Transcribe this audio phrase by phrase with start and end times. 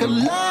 [0.00, 0.49] like I love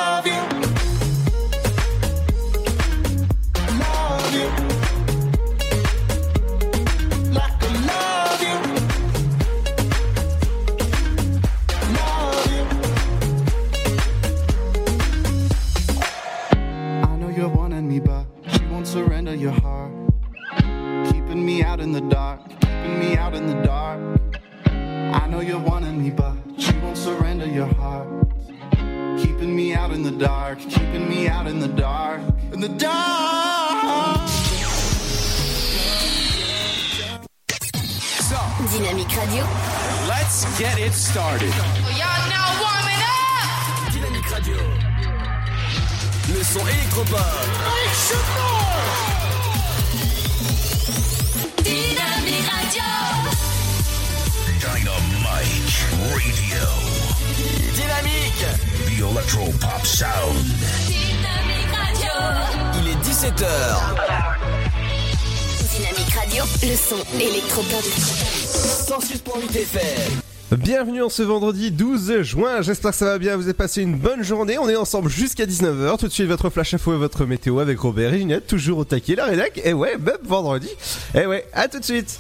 [70.58, 73.96] Bienvenue en ce vendredi 12 juin, j'espère que ça va bien, vous avez passé une
[73.96, 77.26] bonne journée, on est ensemble jusqu'à 19h, tout de suite votre flash info et votre
[77.26, 80.70] météo avec Robert et Ginette, toujours au taquet, la rédac, et ouais, même vendredi,
[81.14, 82.20] et ouais, à tout de suite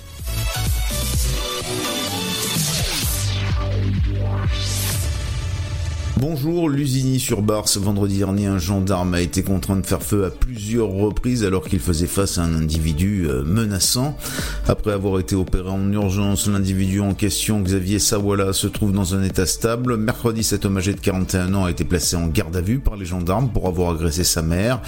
[6.19, 7.69] Bonjour, Lusigny-sur-Bar.
[7.69, 11.63] Ce vendredi dernier, un gendarme a été contraint de faire feu à plusieurs reprises alors
[11.63, 14.17] qu'il faisait face à un individu euh, menaçant.
[14.67, 19.23] Après avoir été opéré en urgence, l'individu en question, Xavier Sawala, se trouve dans un
[19.23, 19.95] état stable.
[19.95, 22.97] Mercredi, cet homme âgé de 41 ans a été placé en garde à vue par
[22.97, 24.81] les gendarmes pour avoir agressé sa mère.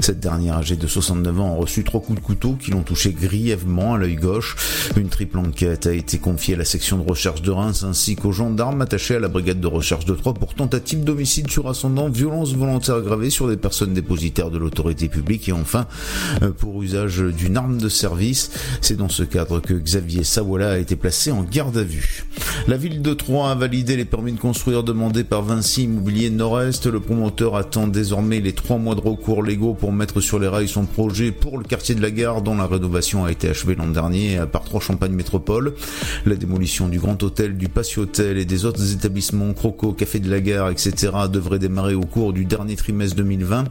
[0.00, 3.12] Cette dernière, âgée de 69 ans, a reçu trois coups de couteau qui l'ont touché
[3.12, 4.56] grièvement à l'œil gauche.
[4.96, 8.32] Une triple enquête a été confiée à la section de recherche de Reims ainsi qu'aux
[8.32, 12.54] gendarmes attachés à la brigade de recherche de Troyes pour tentative d'homicide sur ascendant, violence
[12.54, 15.88] volontaire aggravée sur des personnes dépositaires de l'autorité publique et enfin
[16.42, 18.52] euh, pour usage d'une arme de service.
[18.80, 22.26] C'est dans ce cadre que Xavier Sawala a été placé en garde à vue.
[22.68, 26.86] La ville de Troyes a validé les permis de construire demandés par Vinci Immobilier Nord-Est.
[26.86, 30.68] Le promoteur attend désormais les trois mois de recours légaux pour mettre sur les rails
[30.68, 33.88] son projet pour le quartier de la gare dont la rénovation a été achevée l'an
[33.88, 35.74] dernier par Trois Champagne Métropole.
[36.24, 40.30] La démolition du Grand Hôtel, du Patio Hôtel et des autres établissements Croco, Café de
[40.30, 41.12] la Gare, etc.
[41.30, 43.64] devrait démarrer au cours du dernier trimestre 2020.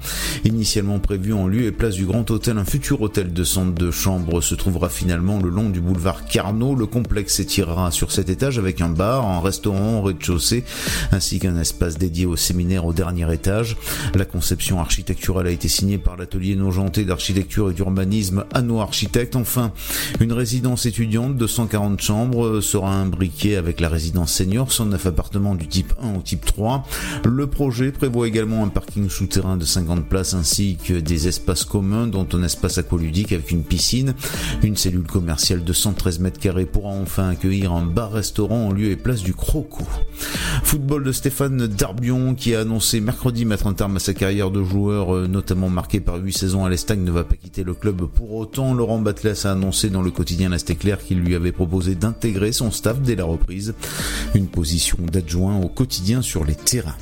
[0.46, 3.92] Initialement prévu en lieu et place du Grand Hôtel, un futur hôtel de centre de
[3.92, 6.76] chambre se trouvera finalement le long du boulevard Carnot.
[6.76, 10.64] Le complexe s'étirera sur cet étage avec un bar, un restaurant au rez-de-chaussée,
[11.12, 13.78] ainsi qu'un espace dédié au séminaire au dernier étage.
[14.16, 19.36] La conception architecturale a été signée par l'atelier Nogenté d'architecture et d'urbanisme Anno Architecte.
[19.36, 19.72] Enfin,
[20.20, 25.68] une résidence étudiante de 140 chambres sera imbriquée avec la résidence senior, 109 appartements du
[25.68, 26.77] type 1 au type 3.
[27.26, 32.08] Le projet prévoit également un parking souterrain de 50 places ainsi que des espaces communs
[32.08, 34.14] dont un espace aqualudique avec une piscine.
[34.64, 38.96] Une cellule commerciale de 113 mètres carrés pourra enfin accueillir un bar-restaurant en lieu et
[38.96, 39.84] place du Croco.
[40.64, 44.64] Football de Stéphane Darbion qui a annoncé mercredi mettre un terme à sa carrière de
[44.64, 48.06] joueur euh, notamment marqué par 8 saisons à l'Estagne ne va pas quitter le club
[48.08, 48.74] pour autant.
[48.74, 52.72] Laurent Batles a annoncé dans le quotidien L'Est Éclair qu'il lui avait proposé d'intégrer son
[52.72, 53.74] staff dès la reprise.
[54.36, 56.98] Une position d'adjoint au quotidien sur les terrains.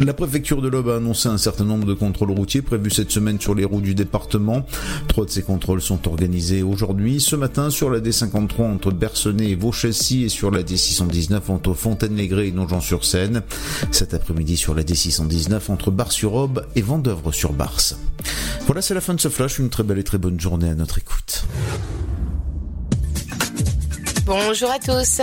[0.00, 3.40] La préfecture de l'Aube a annoncé un certain nombre de contrôles routiers prévus cette semaine
[3.40, 4.66] sur les routes du département.
[5.08, 7.20] Trois de ces contrôles sont organisés aujourd'hui.
[7.20, 12.48] Ce matin sur la D53 entre Bercenay et Vauchessy et sur la D619 entre Fontaine-les-Grès
[12.48, 13.42] et Nogent-sur-Seine.
[13.92, 17.96] Cet après-midi sur la D619 entre Bar-sur-Aube et Vendeuvre-sur-Barse.
[18.66, 19.58] Voilà, c'est la fin de ce flash.
[19.58, 21.44] Une très belle et très bonne journée à notre écoute.
[24.26, 25.20] Bonjour à tous.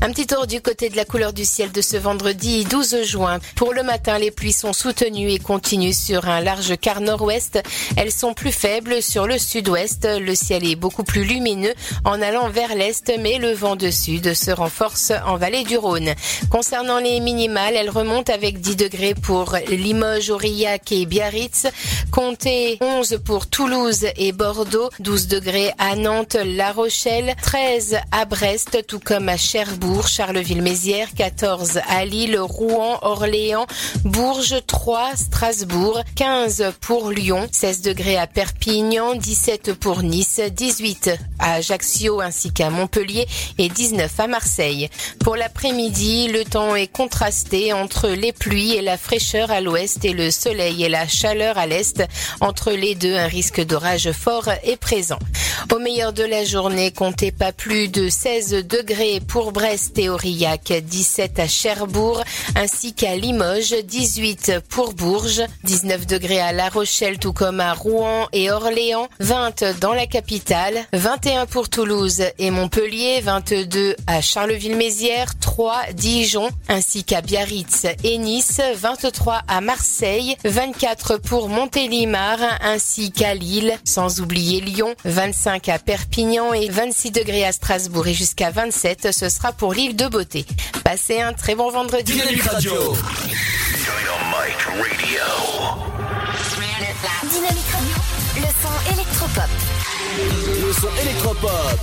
[0.00, 3.40] Un petit tour du côté de la couleur du ciel de ce vendredi 12 juin.
[3.56, 7.60] Pour le matin, les pluies sont soutenues et continuent sur un large quart nord-ouest.
[7.96, 10.06] Elles sont plus faibles sur le sud-ouest.
[10.06, 14.34] Le ciel est beaucoup plus lumineux en allant vers l'est, mais le vent de sud
[14.34, 16.14] se renforce en vallée du Rhône.
[16.48, 21.66] Concernant les minimales, elles remontent avec 10 degrés pour Limoges, Aurillac et Biarritz.
[22.12, 28.37] Comptez 11 pour Toulouse et Bordeaux, 12 degrés à Nantes, La Rochelle, 13 à Brest,
[28.86, 30.06] tout comme à Cherbourg.
[30.06, 33.66] Charleville-Mézières, 14 à Lille, Rouen, Orléans,
[34.04, 41.54] Bourges, 3, Strasbourg, 15 pour Lyon, 16 degrés à Perpignan, 17 pour Nice, 18 à
[41.54, 43.26] Ajaccio ainsi qu'à Montpellier
[43.58, 44.88] et 19 à Marseille.
[45.18, 50.12] Pour l'après-midi, le temps est contrasté entre les pluies et la fraîcheur à l'ouest et
[50.12, 52.04] le soleil et la chaleur à l'est.
[52.40, 55.18] Entre les deux, un risque d'orage fort est présent.
[55.74, 60.70] Au meilleur de la journée, comptez pas plus de 16 degrés pour Brest et Aurillac,
[60.70, 62.22] 17 à Cherbourg
[62.56, 68.28] ainsi qu'à Limoges, 18 pour Bourges, 19 degrés à La Rochelle tout comme à Rouen
[68.34, 75.92] et Orléans, 20 dans la capitale, 21 pour Toulouse et Montpellier, 22 à Charleville-Mézières, 3
[75.94, 83.78] Dijon ainsi qu'à Biarritz et Nice, 23 à Marseille, 24 pour Montélimar ainsi qu'à Lille,
[83.84, 89.28] sans oublier Lyon, 25 à Perpignan et 26 degrés à Strasbourg et jusqu'à 27, ce
[89.28, 90.44] sera pour l'île de Beauté.
[90.82, 92.12] Passez un très bon vendredi.
[92.12, 92.72] Dynamique Radio.
[92.72, 92.98] Dynamite
[94.66, 95.22] Radio.
[97.30, 97.94] Dynamique Radio,
[98.36, 99.50] le son électropop.
[100.66, 101.80] Le son électropop.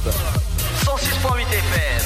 [0.84, 2.04] 106.8 FM.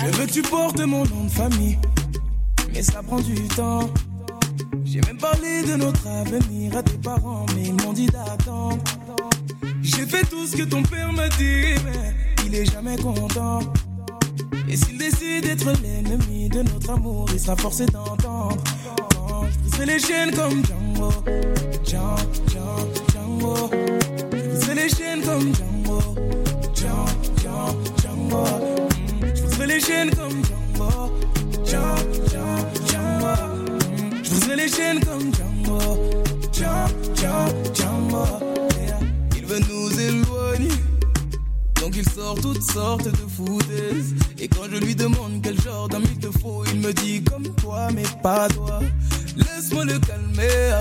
[0.00, 1.78] Je veux que tu portes mon nom de famille,
[2.78, 3.90] mais ça prend du temps.
[4.84, 8.78] J'ai même parlé de notre avenir à tes parents, mais ils m'ont dit d'attendre.
[9.82, 12.14] J'ai fait tout ce que ton père m'a dit, mais
[12.46, 13.58] il est jamais content.
[14.68, 18.62] Et s'il décide d'être l'ennemi de notre amour, il sera forcé d'entendre.
[19.50, 21.10] Je briserai les chaînes comme Django,
[21.84, 22.16] Django,
[22.48, 23.70] Django, Django.
[24.62, 26.14] Je les chaînes comme Django,
[26.76, 27.06] Django,
[27.42, 28.44] Django, Django.
[29.20, 31.12] Mm, Je les chaînes comme Django,
[34.22, 35.30] Je briserai les chaînes comme.
[39.36, 40.68] Il veut nous éloigner.
[41.80, 46.04] Donc il sort toutes sortes de foutaises Et quand je lui demande quel genre d'homme
[46.10, 46.64] il te faut.
[46.72, 48.80] Il me dit comme toi mais pas toi.
[49.36, 50.80] Laisse-moi le calmer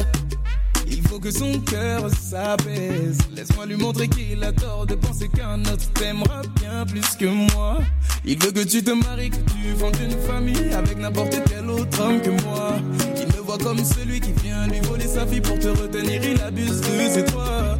[0.89, 3.17] Il faut que son cœur s'apaise.
[3.35, 7.79] Laisse-moi lui montrer qu'il a tort de penser qu'un autre t'aimera bien plus que moi.
[8.25, 12.01] Il veut que tu te maries, que tu fondes une famille Avec n'importe quel autre
[12.01, 12.73] homme que moi.
[13.15, 16.41] Il me voit comme celui qui vient lui voler sa fille Pour te retenir, il
[16.41, 17.76] abuse de ses droits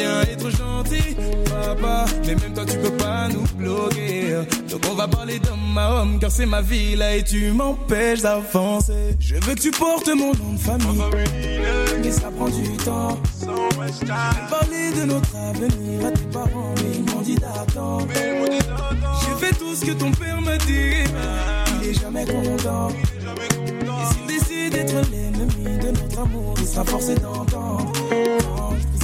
[0.00, 2.04] bien être gentil, papa.
[2.26, 4.34] Mais même toi tu peux pas nous bloquer.
[4.70, 8.22] Donc on va parler d'homme à homme Car c'est ma vie là et tu m'empêches
[8.22, 9.16] d'avancer.
[9.18, 11.02] Je veux que tu portes mon nom de famille.
[12.02, 13.18] Mais ça prend du temps.
[14.50, 18.06] Parlé de notre avenir à tes parents Mais ils m'ont dit d'attendre.
[18.12, 21.04] J'ai fait tout ce que ton père m'a dit
[21.82, 22.88] Il est jamais content.
[22.90, 27.92] Et s'il décide d'être l'ennemi de notre amour Il sera forcé d'entendre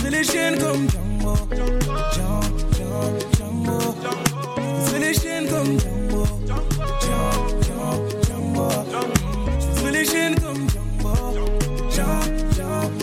[0.07, 1.35] C'est les chaînes comme Django.
[1.51, 2.47] Django,
[3.37, 3.79] Django,
[5.01, 6.25] les chaînes comme Django.
[6.47, 7.51] Django,
[8.23, 8.69] Django,
[9.75, 11.15] C'est les chaînes comme Django.
[11.91, 12.23] Django,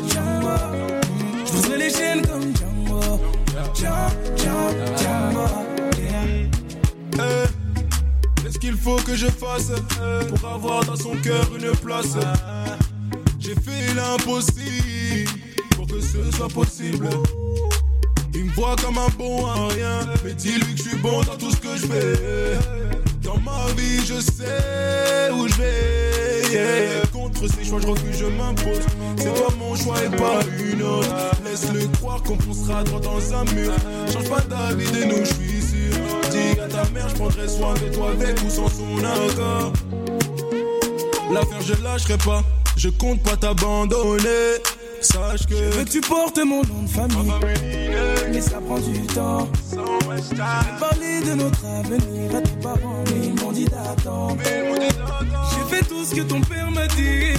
[0.08, 0.56] Django,
[1.46, 3.02] Je briserai les chaînes comme Django.
[3.76, 4.08] Django,
[4.96, 5.46] Django.
[8.42, 9.74] Qu'est-ce qu'il faut que je fasse
[10.30, 12.16] pour avoir dans son cœur une place
[13.40, 15.53] J'ai fait l'impossible
[15.85, 17.09] que ce soit possible.
[18.33, 21.35] Il me voit comme un bon à rien, mais dis-lui que je suis bon dans
[21.35, 22.57] tout ce que je fais.
[23.21, 27.01] Dans ma vie, je sais où je vais.
[27.12, 28.80] Contre ces choix, je refuse, je m'impose.
[29.18, 31.09] C'est toi mon choix et pas une autre.
[31.45, 33.74] Laisse-le croire qu'on foncera droit dans un mur.
[34.12, 35.97] Change pas d'avis de nous, je suis sûr.
[36.31, 39.74] Dis à ta mère, je prendrai soin de toi avec ou sans son accord.
[41.31, 42.44] L'affaire, je lâcherai pas.
[42.77, 44.59] Je compte pas t'abandonner.
[45.04, 45.56] Sache que.
[45.56, 47.32] Je veux que tu portes mon nom de famille.
[48.32, 49.50] Mais ça prend du temps.
[50.80, 53.04] Parlé de notre avenir à tes parents.
[53.07, 54.38] Mais ils m'ont dit d'attendre.
[54.42, 57.33] J'ai fait tout ce que ton père m'a dit.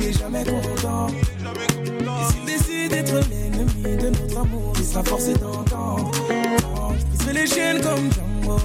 [0.00, 1.06] Il est jamais content.
[1.08, 6.10] Et s'il décide d'être l'ennemi de notre amour Il sera forcé d'entendre.
[6.28, 8.58] Je briserai les chaînes comme Django.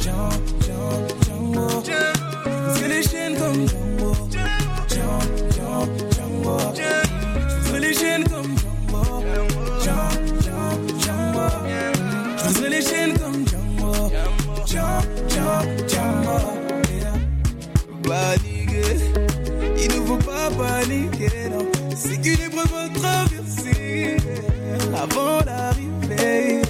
[0.00, 0.28] Django,
[0.60, 1.82] Django, Django.
[2.80, 4.12] Je les chaînes comme Django
[4.88, 5.18] Django,
[5.50, 7.07] Django, Django
[7.88, 9.24] les chaînes comme Django
[9.82, 10.18] Django,
[12.54, 13.44] Je les chaînes comme.
[18.02, 18.96] Paniquer,
[19.78, 23.24] il ne faut pas paniquer, non C'est qu'une épreuve à
[25.02, 26.62] Avant l'arrivée.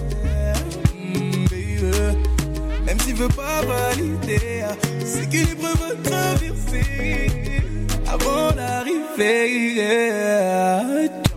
[2.87, 4.65] Même s'il veut pas valider
[5.05, 7.38] C'est qu'une épreuve à traverser
[8.11, 11.28] Avant l'arrivée Django,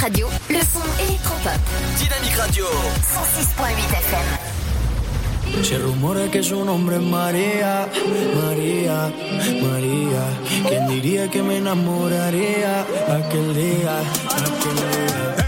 [0.00, 1.58] Radio, le son électropop.
[1.98, 2.66] Dynamique Radio.
[2.66, 5.64] 106.8 FM.
[5.64, 7.88] Se rumora que su nombre es María,
[8.42, 9.12] María,
[9.60, 10.24] María.
[10.68, 15.47] ¿Quién diría que me enamoraría aquel día, aquel día?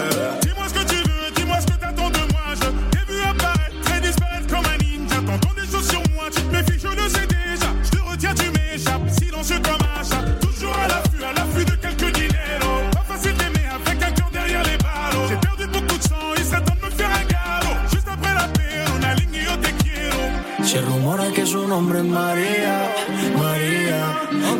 [21.81, 22.91] Nombre es María,
[23.39, 24.01] María,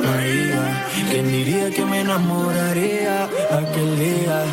[0.03, 0.87] María.
[1.11, 4.45] ¿Quién diría que me enamoraría aquel día?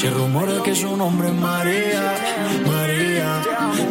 [0.00, 2.14] Se rumora que su nombre es María,
[2.66, 3.42] María,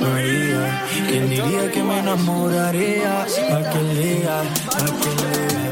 [0.02, 0.88] María.
[1.08, 4.42] ¿Quién diría que me enamoraría aquel día,
[4.74, 5.70] aquel día?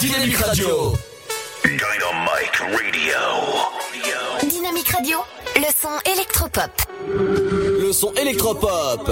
[0.00, 0.92] Dynamique Radio.
[1.62, 3.20] Dynamite Radio.
[4.50, 5.26] Dynamique Radio,
[5.60, 6.70] le son électropop.
[7.80, 9.06] Le son électropop.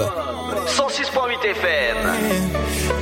[0.65, 1.99] 106.8 FM.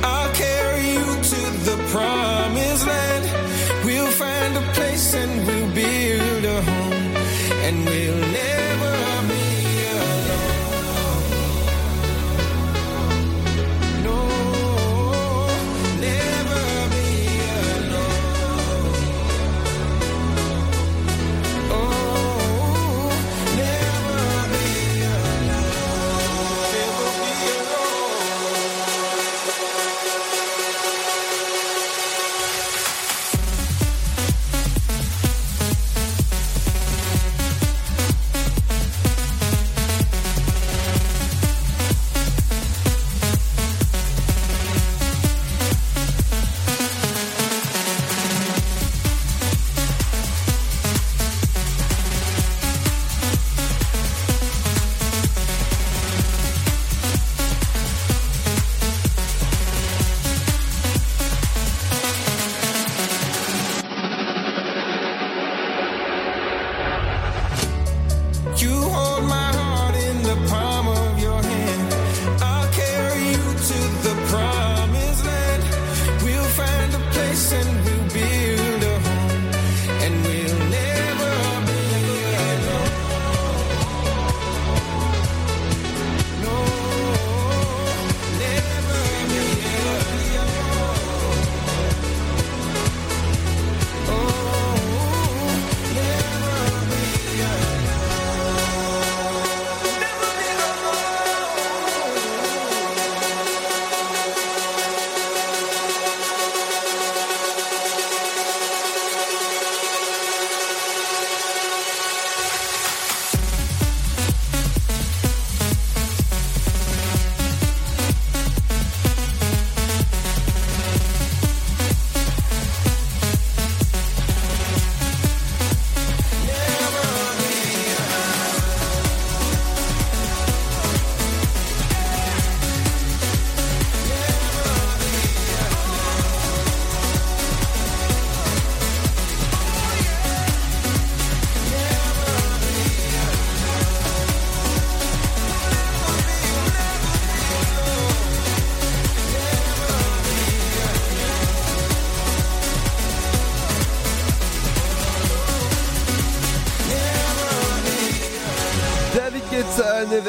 [0.04, 3.24] I'll carry you to the promised land.
[3.86, 5.59] We'll find a place and we'll.
[7.70, 8.29] And we'll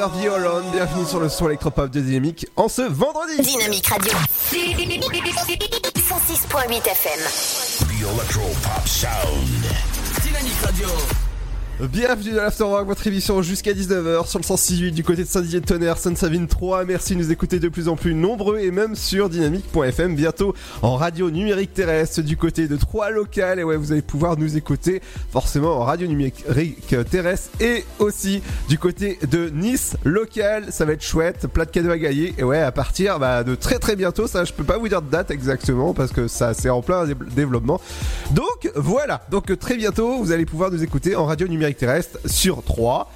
[0.10, 0.66] Be Alone.
[0.72, 3.40] Bienvenue sur le son électropop de Dynamique en ce vendredi.
[3.40, 4.14] Dynamique Radio.
[4.52, 7.20] 106.8 FM.
[7.88, 9.64] The Electropop Sound.
[10.24, 10.88] Dynamique Radio.
[11.90, 15.66] Bienvenue dans l'Afterwork, votre émission jusqu'à 19h sur le 168 du côté de Saint-Didier de
[15.66, 16.86] Tonnerre, Sainte-Savine 3.
[16.86, 20.96] Merci de nous écouter de plus en plus nombreux et même sur dynamique.fm, bientôt en
[20.96, 23.58] radio numérique terrestre du côté de Trois locales.
[23.58, 26.46] Et ouais, vous allez pouvoir nous écouter forcément en radio numérique
[27.10, 30.66] terrestre et aussi du côté de Nice local.
[30.70, 32.36] Ça va être chouette, plein de cadeaux à gagner.
[32.38, 35.02] Et ouais, à partir bah, de très très bientôt, ça je peux pas vous dire
[35.02, 37.82] de date exactement parce que ça c'est en plein dé- développement.
[38.30, 42.64] Donc voilà, donc très bientôt vous allez pouvoir nous écouter en radio numérique terrestre sur
[42.64, 43.10] 3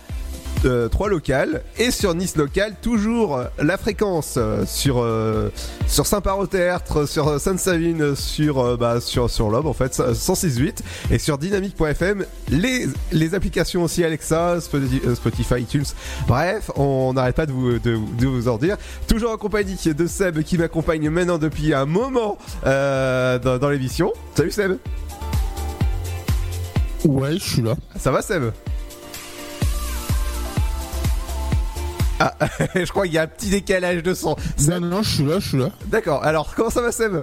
[0.65, 5.49] euh, 3 locales et sur Nice local toujours euh, la fréquence euh, sur euh,
[5.87, 10.79] sur Saint-Parot-Tertre, sur euh, Sainte-Savine, sur euh, bah, sur sur l'Aube en fait 106.8
[11.11, 15.85] et sur dynamique.fm les les applications aussi Alexa, Spotify, euh, iTunes.
[16.27, 18.77] Bref, on n'arrête pas de vous de, vous en dire.
[19.07, 24.13] Toujours en compagnie de Seb qui m'accompagne maintenant depuis un moment euh, dans l'émission.
[24.35, 24.77] Salut Seb.
[27.05, 27.75] Ouais, je suis là.
[27.97, 28.51] Ça va Seb?
[32.19, 32.33] Ah,
[32.75, 34.35] je crois qu'il y a un petit décalage de son.
[34.67, 35.69] Non, non, je suis là, je suis là.
[35.87, 37.17] D'accord, alors comment ça va Seb?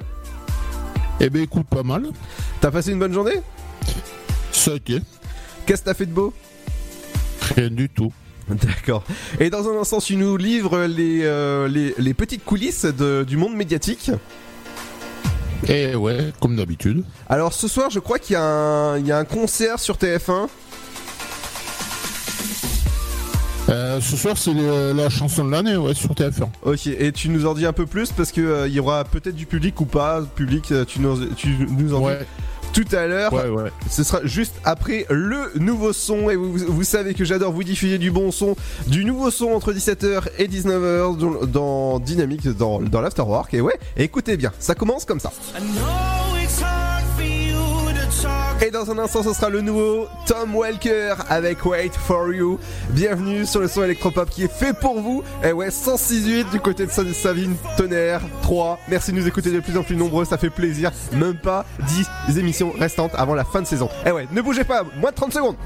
[1.20, 2.06] Eh ben écoute, pas mal.
[2.60, 3.40] T'as passé une bonne journée?
[4.52, 5.00] Ça été.
[5.66, 6.32] Qu'est-ce que t'as fait de beau?
[7.56, 8.12] Rien du tout.
[8.48, 9.04] D'accord.
[9.40, 13.36] Et dans un instant, tu nous livres les, euh, les, les petites coulisses de- du
[13.36, 14.10] monde médiatique.
[15.68, 17.04] Eh ouais, comme d'habitude.
[17.28, 19.96] Alors ce soir, je crois qu'il y, a un- il y a un concert sur
[19.96, 20.48] TF1.
[23.68, 26.48] Euh, ce soir, c'est le- la chanson de l'année, ouais, sur TF1.
[26.62, 29.04] Ok, et tu nous en dis un peu plus parce que euh, il y aura
[29.04, 30.20] peut-être du public ou pas.
[30.34, 32.26] Public, euh, tu nous, tu nous en dis Ouais,
[32.72, 33.32] tout à l'heure.
[33.32, 33.70] ouais, ouais.
[33.90, 36.30] Ce sera juste après le nouveau son.
[36.30, 38.56] Et vous, vous savez que j'adore vous diffuser du bon son,
[38.86, 43.54] du nouveau son entre 17h et 19h dans, dans Dynamique, dans, dans l'Afterwork.
[43.54, 45.32] Et ouais, écoutez bien, ça commence comme ça.
[48.64, 52.60] Et dans un instant, ce sera le nouveau Tom Welker avec Wait for You.
[52.90, 55.24] Bienvenue sur le son électropop qui est fait pour vous.
[55.42, 58.78] Et ouais, 106.8 du côté de Savine, Tonnerre, 3.
[58.88, 60.92] Merci de nous écouter de plus en plus nombreux, ça fait plaisir.
[61.12, 61.64] Même pas
[62.28, 63.88] 10 émissions restantes avant la fin de saison.
[64.06, 65.56] Et ouais, ne bougez pas, moins de 30 secondes.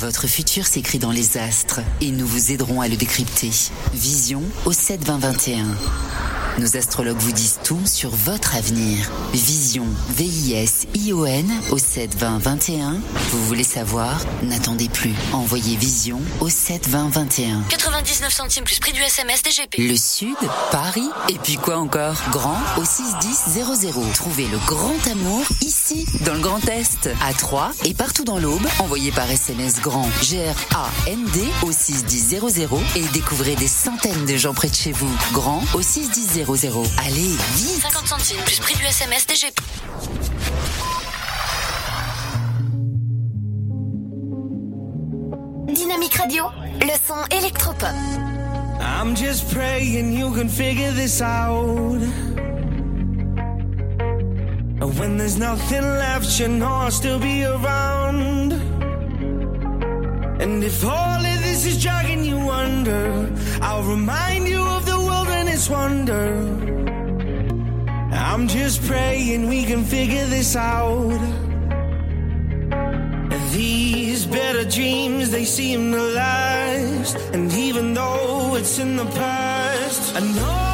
[0.00, 3.50] Votre futur s'écrit dans les astres et nous vous aiderons à le décrypter.
[3.92, 5.66] Vision au 7 20 21.
[6.58, 9.10] Nos astrologues vous disent tout sur votre avenir.
[9.32, 13.00] Vision, V-I-S-I-O-N au 7 20 21.
[13.30, 14.20] Vous voulez savoir?
[14.42, 15.14] N'attendez plus.
[15.32, 17.62] Envoyez Vision au 7 20 21.
[17.68, 19.78] 99 centimes plus prix du SMS DGP.
[19.78, 20.36] Le Sud,
[20.70, 22.16] Paris, et puis quoi encore?
[22.30, 24.12] Grand au 61000.
[24.14, 28.66] Trouvez le grand amour ici, dans le Grand Est, à Troyes et partout dans l'Aube.
[28.80, 29.89] Envoyez par SMS grand
[30.22, 32.40] G-R-A-N-D au 61000
[32.96, 35.10] et découvrez des centaines de gens près de chez vous.
[35.32, 36.44] Grand au 61000.
[37.06, 39.60] Allez, vite 50 centimes plus prix du SMS DGP.
[45.74, 46.44] Dynamique Radio,
[46.80, 47.88] le son électropop.
[48.80, 52.00] I'm just praying you can figure this out.
[54.98, 58.59] When there's nothing left, you know I'll still be around.
[60.40, 65.68] And if all of this is dragging you under, I'll remind you of the wilderness
[65.68, 66.24] wonder.
[68.10, 71.20] I'm just praying we can figure this out.
[73.52, 77.16] These better dreams, they seem to last.
[77.34, 80.69] And even though it's in the past, I know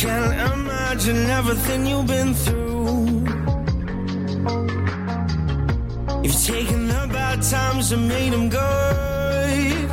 [0.00, 3.04] can't imagine everything you've been through.
[6.24, 9.90] You've taken the bad times and made them good.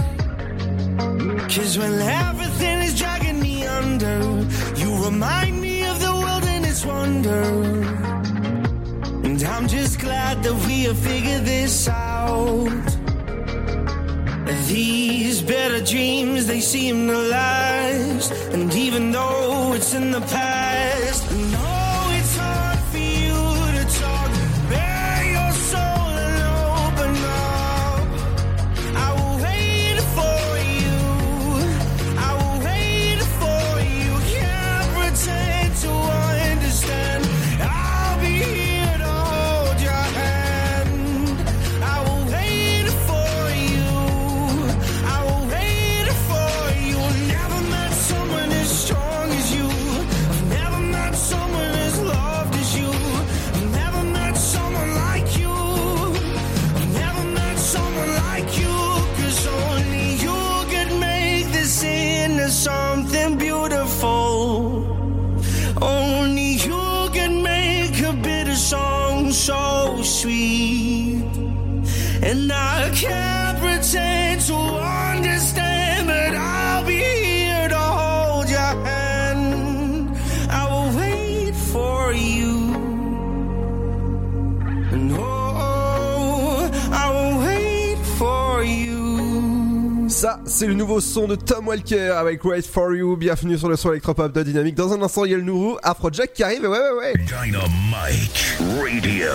[1.52, 4.18] Cause when everything is dragging me under,
[4.78, 7.44] you remind me of the world and its wonder.
[9.26, 12.97] And I'm just glad that we have figured this out.
[14.68, 18.34] These better dreams, they seem to last.
[18.54, 20.97] And even though it's in the past,
[90.58, 93.16] c'est le nouveau son de Tom Walker avec Wait For You.
[93.16, 94.74] Bienvenue sur le son électropop de Dynamique.
[94.74, 96.64] Dans un instant, il y a le nouveau Afrojack qui arrive.
[96.64, 97.14] Ouais, ouais, ouais.
[97.14, 99.28] Dynamite Radio.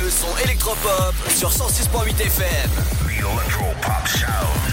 [0.00, 2.70] Le son électropop sur 106.8 FM.
[2.70, 4.63] The Electropop Sound.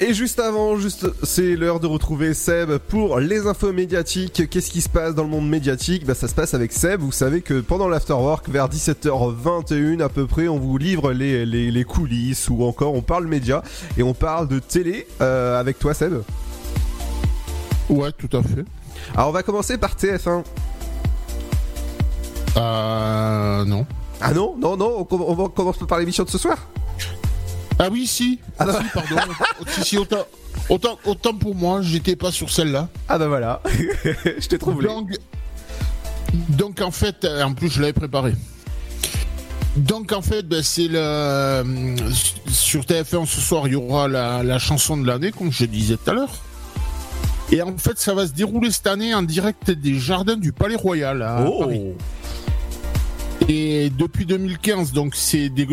[0.00, 4.48] Et juste avant, juste, c'est l'heure de retrouver Seb pour les infos médiatiques.
[4.48, 6.06] Qu'est-ce qui se passe dans le monde médiatique?
[6.06, 7.00] Bah, ça se passe avec Seb.
[7.00, 11.72] Vous savez que pendant l'afterwork, vers 17h21 à peu près, on vous livre les, les,
[11.72, 13.64] les coulisses ou encore on parle média
[13.96, 16.22] et on parle de télé euh, avec toi, Seb.
[17.88, 18.64] Ouais, tout à fait.
[19.14, 20.44] Alors, on va commencer par TF1.
[22.56, 23.64] Euh.
[23.64, 23.84] Non.
[24.20, 26.68] Ah non, non, non, on, commence par l'émission de ce soir?
[27.78, 28.40] Ah oui, si.
[28.58, 28.72] Ah non.
[28.72, 29.16] Si, pardon.
[29.68, 30.24] si, si, autant,
[30.68, 32.88] autant, autant pour moi, j'étais pas sur celle-là.
[33.08, 33.62] Ah bah voilà,
[34.24, 34.86] je t'ai trouvé.
[34.86, 35.10] Donc,
[36.48, 38.34] donc en fait, en plus je l'avais préparé.
[39.76, 41.96] Donc en fait, ben, c'est le euh,
[42.50, 45.96] sur TF1 ce soir, il y aura la, la chanson de l'année, comme je disais
[45.96, 46.34] tout à l'heure.
[47.52, 50.74] Et en fait, ça va se dérouler cette année en direct des jardins du Palais
[50.76, 51.60] Royal à Oh.
[51.60, 51.82] Paris.
[53.48, 55.66] Et depuis 2015, donc c'est dé-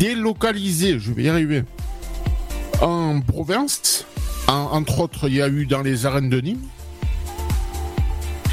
[0.00, 1.62] délocalisé, je vais y arriver,
[2.80, 4.06] en province.
[4.48, 6.66] En- entre autres, il y a eu dans les arènes de Nîmes.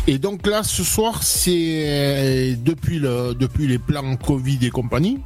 [0.07, 5.19] Et donc là, ce soir, c'est euh, depuis, le, depuis les plans Covid et compagnie.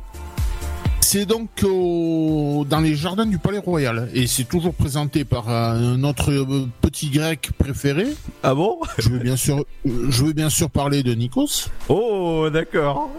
[1.01, 4.09] C'est donc au- dans les jardins du Palais Royal.
[4.13, 8.05] Et c'est toujours présenté par euh, notre euh, petit grec préféré.
[8.43, 8.77] Ah bon?
[8.99, 11.69] Je veux bien sûr, je veux bien sûr parler de Nikos.
[11.89, 13.09] Oh, d'accord.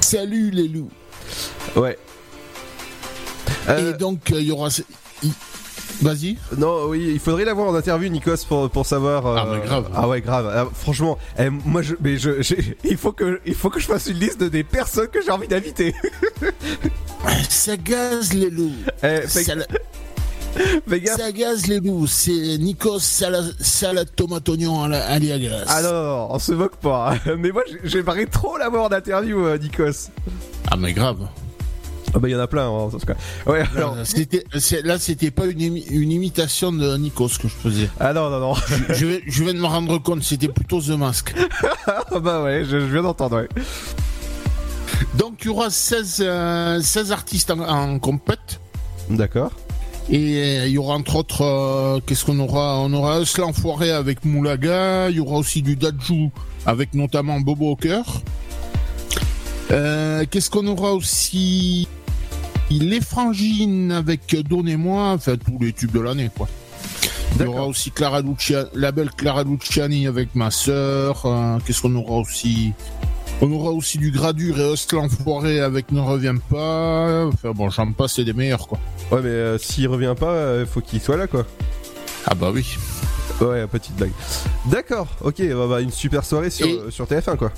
[0.00, 0.90] Salut les loups.
[1.76, 1.98] Ouais.
[3.68, 4.68] Euh, Et donc, euh, il y aura.
[6.00, 6.36] Vas-y.
[6.56, 9.24] Non, oui, il faudrait l'avoir en interview, Nikos, pour, pour savoir.
[9.26, 9.88] euh, Ah, mais grave.
[9.94, 10.50] Ah ouais, grave.
[10.52, 12.30] Ah, franchement, eh, moi, je, mais je,
[12.84, 15.30] il faut que, il faut que je fasse une liste de des personnes que j'ai
[15.30, 15.94] envie d'inviter.
[17.48, 18.72] Ça gaze les loups.
[19.04, 22.08] Eh, Ça, la- gaze les loups.
[22.08, 25.64] C'est Nikos salade, salade tomate oignon à la- à l'Iagras.
[25.68, 27.14] Ah non, non, non, on se moque pas.
[27.38, 30.08] Mais moi, j'ai- j'aimerais trop l'avoir en interview, Nikos.
[30.72, 31.28] Ah, mais grave.
[32.14, 33.14] Ah bah, il y en a plein, en tout cas.
[33.46, 33.94] Ouais, alors.
[33.96, 34.04] Là,
[34.98, 37.90] c'était, pas une, imi- une imitation de Nikos que je faisais.
[38.00, 38.54] Ah non, non, non.
[38.54, 41.34] Je, je vais- je viens de me rendre compte, c'était plutôt The Mask.
[41.86, 43.48] Ah bah ouais, je, je viens d'entendre, ouais.
[45.14, 48.60] Donc, il y aura 16, euh, 16 artistes en, en compète.
[49.10, 49.50] D'accord.
[50.10, 52.78] Et euh, il y aura entre autres, euh, qu'est-ce qu'on aura?
[52.78, 56.30] On aura Eusl Enfoiré avec Moulaga, il y aura aussi du Dajou
[56.66, 58.04] avec notamment Bobo cœur.
[59.72, 61.88] Euh, qu'est-ce qu'on aura aussi
[62.70, 66.48] Les Frangines avec Donnez-moi, enfin tous les tubes de l'année quoi.
[67.36, 71.22] Il y aura aussi Clara Luciani, la belle Clara Luciani avec ma sœur.
[71.24, 72.72] euh, qu'est-ce qu'on aura aussi
[73.40, 77.24] On aura aussi du Gradur et Eusl Enfoiré avec Ne reviens pas.
[77.26, 78.78] Enfin bon, j'en passe, c'est des meilleurs quoi.
[79.10, 81.46] Ouais, mais euh, s'il revient pas, euh, faut qu'il soit là, quoi.
[82.26, 82.66] Ah bah oui.
[83.40, 84.12] Ouais, petite blague.
[84.66, 87.50] D'accord, ok, bah, bah, une super soirée sur, Et- sur TF1, quoi.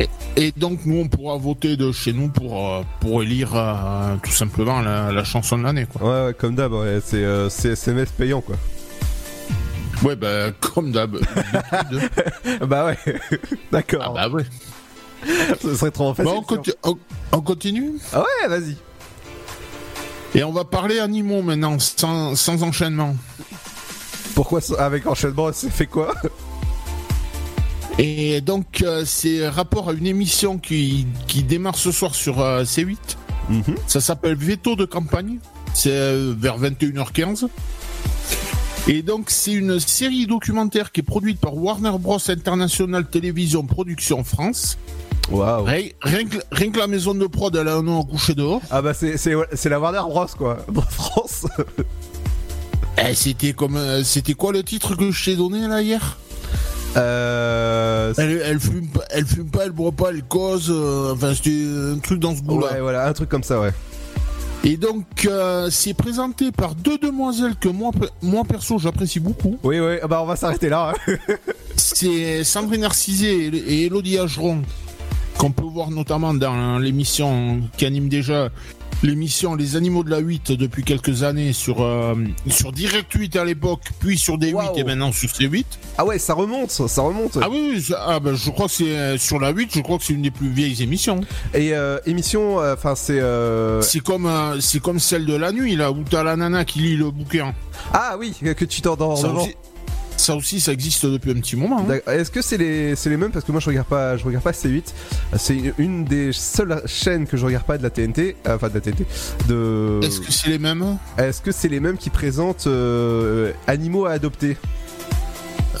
[0.00, 4.16] Et, et donc nous on pourra voter de chez nous pour euh, pour élire euh,
[4.22, 6.02] tout simplement la, la chanson de l'année quoi.
[6.02, 8.56] Ouais, ouais, comme d'hab, ouais, c'est euh, SMS payant, quoi.
[10.02, 11.16] Ouais bah comme d'hab.
[12.66, 12.98] bah ouais,
[13.72, 14.02] d'accord.
[14.16, 14.44] ah bah ouais.
[15.62, 16.32] Ce serait trop facile.
[16.32, 16.98] Bon, on, conti- on-
[17.32, 17.92] on continue?
[18.12, 18.76] Ah ouais, vas-y.
[20.34, 23.14] et on va parler animaux maintenant sans, sans enchaînement.
[24.34, 26.14] Pourquoi avec enchaînement, c'est fait quoi?
[27.98, 32.64] Et donc euh, c'est rapport à une émission qui, qui démarre ce soir sur euh,
[32.64, 32.96] C8.
[33.50, 33.62] Mhm.
[33.86, 35.38] Ça s'appelle Veto de campagne.
[35.74, 37.48] C'est euh, vers 21h15.
[38.88, 44.24] Et donc c'est une série documentaire qui est produite par Warner Bros International Télévision Production
[44.24, 44.78] France.
[45.30, 45.64] Waouh.
[45.64, 48.34] Rien, rien que, rien que la maison de prod, elle a un nom à coucher
[48.34, 48.60] dehors.
[48.70, 50.66] Ah bah c'est la Warner Bros, quoi.
[50.90, 51.46] France.
[52.98, 56.18] Eh, c'était comme, c'était quoi le titre que je t'ai donné là hier?
[56.96, 58.12] Euh...
[58.18, 60.68] elle, elle fume pas, elle fume pas, elle boit pas, elle cause.
[60.70, 62.72] euh, enfin, c'était un truc dans ce goût-là.
[62.74, 63.72] Ouais, voilà, un truc comme ça, ouais.
[64.64, 67.90] Et donc, euh, c'est présenté par deux demoiselles que moi,
[68.22, 69.58] moi perso, j'apprécie beaucoup.
[69.64, 70.92] Oui, oui, ah bah on va s'arrêter là.
[71.08, 71.14] hein.
[71.76, 74.62] C'est Sandrine Narcisé et et Elodie Ageron,
[75.36, 78.50] qu'on peut voir notamment dans l'émission qui anime déjà
[79.02, 82.14] l'émission Les Animaux de la 8 depuis quelques années sur, euh,
[82.48, 84.78] sur Direct 8 à l'époque, puis sur D8 Waouh.
[84.78, 85.64] et maintenant sur C8.
[85.98, 87.38] Ah ouais, ça remonte, ça remonte.
[87.40, 90.04] Ah oui, ah ben, je crois que c'est euh, sur la 8, je crois que
[90.04, 91.20] c'est une des plus vieilles émissions.
[91.54, 93.20] Et euh, émission, enfin c'est.
[93.20, 96.80] euh, C'est comme, c'est comme celle de la nuit, là, où t'as la nana qui
[96.80, 97.54] lit le bouquin.
[97.92, 99.18] Ah oui, que tu t'endors
[100.22, 101.86] ça aussi, ça existe depuis un petit moment.
[101.88, 101.98] hein.
[102.06, 103.30] Est-ce que c'est les, c'est les mêmes?
[103.32, 104.84] Parce que moi je regarde pas, je regarde pas C8.
[105.36, 108.68] C'est une, une des seules chaînes que je regarde pas de la TNT, euh, enfin
[108.68, 109.04] de la TNT.
[109.48, 110.00] De.
[110.02, 110.98] Est-ce que c'est les mêmes?
[111.18, 114.56] Est-ce que c'est les mêmes qui présentent euh, animaux à adopter?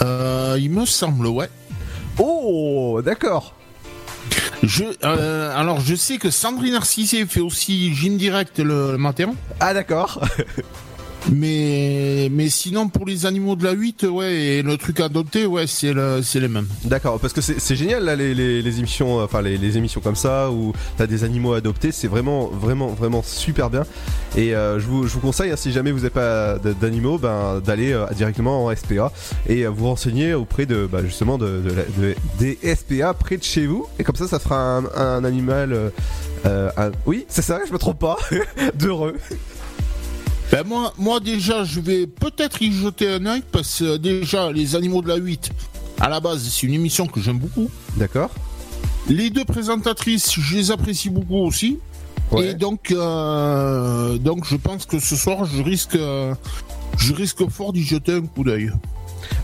[0.00, 1.48] Euh, Il me semble, ouais.
[2.18, 3.54] Oh, d'accord.
[4.62, 9.34] Je, euh, alors, je sais que Sandrine Narcissé fait aussi Gym Direct le, le matin.
[9.60, 10.20] Ah d'accord.
[11.30, 15.66] Mais, mais sinon, pour les animaux de la 8, ouais, et le truc adopté, ouais,
[15.66, 16.66] c'est le, les mêmes.
[16.84, 20.72] D'accord, parce que c'est génial là les, émissions, euh, enfin les, émissions comme ça où
[20.96, 23.84] t'as des animaux adoptés, c'est vraiment vraiment vraiment super bien.
[24.36, 28.06] Et euh, je, vous, conseille, hein, si jamais vous n'avez pas d'animaux, ben, d'aller euh,
[28.14, 29.12] directement en SPA
[29.48, 31.62] et vous renseigner auprès de bah, justement de,
[32.38, 33.86] des SPA près de chez vous.
[33.98, 35.92] Et comme ça, ça fera un, animal.
[37.06, 38.16] Oui, c'est ça, je me trompe pas.
[38.74, 39.14] D'heureux.
[40.52, 44.76] Ben moi, moi déjà, je vais peut-être y jeter un œil parce que déjà, les
[44.76, 45.50] animaux de la 8,
[45.98, 47.70] à la base, c'est une émission que j'aime beaucoup.
[47.96, 48.30] D'accord.
[49.08, 51.78] Les deux présentatrices, je les apprécie beaucoup aussi.
[52.38, 55.96] Et donc, euh, donc, je pense que ce soir, je risque,
[56.98, 58.70] je risque fort d'y jeter un coup d'œil.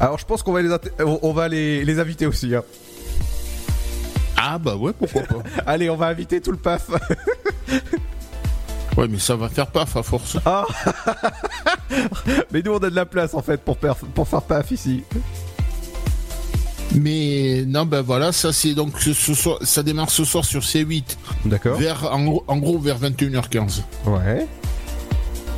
[0.00, 2.54] Alors je pense qu'on va les on on va les, les inviter aussi.
[2.54, 2.62] hein.
[4.36, 5.42] Ah bah ouais, pourquoi pas.
[5.66, 6.90] Allez, on va inviter tout le PAF.
[8.98, 10.36] ouais, mais ça va faire paf à force.
[10.44, 10.64] Ah
[12.52, 15.02] Mais nous on a de la place en fait pour, faire PAF ici.
[16.94, 21.16] Mais non, ben voilà, ça c'est donc ce, soir, ça démarre ce soir sur C8.
[21.44, 21.78] D'accord.
[21.78, 23.82] Vers, en, gros- en gros, vers 21h15.
[24.06, 24.46] Ouais.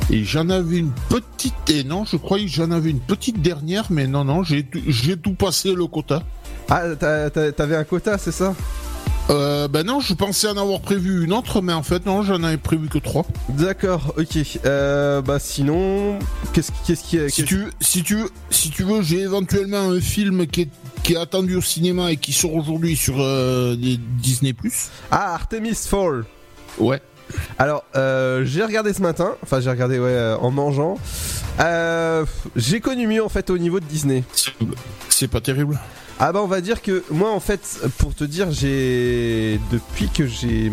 [0.09, 3.85] Et j'en avais une petite, et non, je croyais que j'en avais une petite dernière,
[3.89, 6.21] mais non, non, j'ai tout, j'ai tout passé le quota.
[6.69, 8.53] Ah, t'as- t'as- t'avais un quota, c'est ça?
[9.29, 12.43] Euh, ben non, je pensais en avoir prévu une autre, mais en fait, non, j'en
[12.43, 13.25] avais prévu que trois.
[13.49, 14.37] D'accord, ok.
[14.65, 16.19] Euh, bah sinon,
[16.53, 18.17] qu'est-ce qu'est-ce qui Si tu, si tu,
[18.49, 20.69] si tu veux, j'ai éventuellement un film qui est,
[21.03, 24.53] qui est attendu au cinéma et qui sort aujourd'hui sur euh, Disney+.
[25.11, 26.25] Ah, Artemis Fall.
[26.77, 27.01] Ouais.
[27.57, 29.35] Alors, euh, j'ai regardé ce matin.
[29.43, 30.97] Enfin, j'ai regardé ouais euh, en mangeant.
[31.59, 34.23] Euh, j'ai connu mieux en fait au niveau de Disney.
[35.09, 35.79] C'est pas terrible.
[36.23, 40.27] Ah bah on va dire que moi en fait pour te dire j'ai depuis que
[40.27, 40.71] j'ai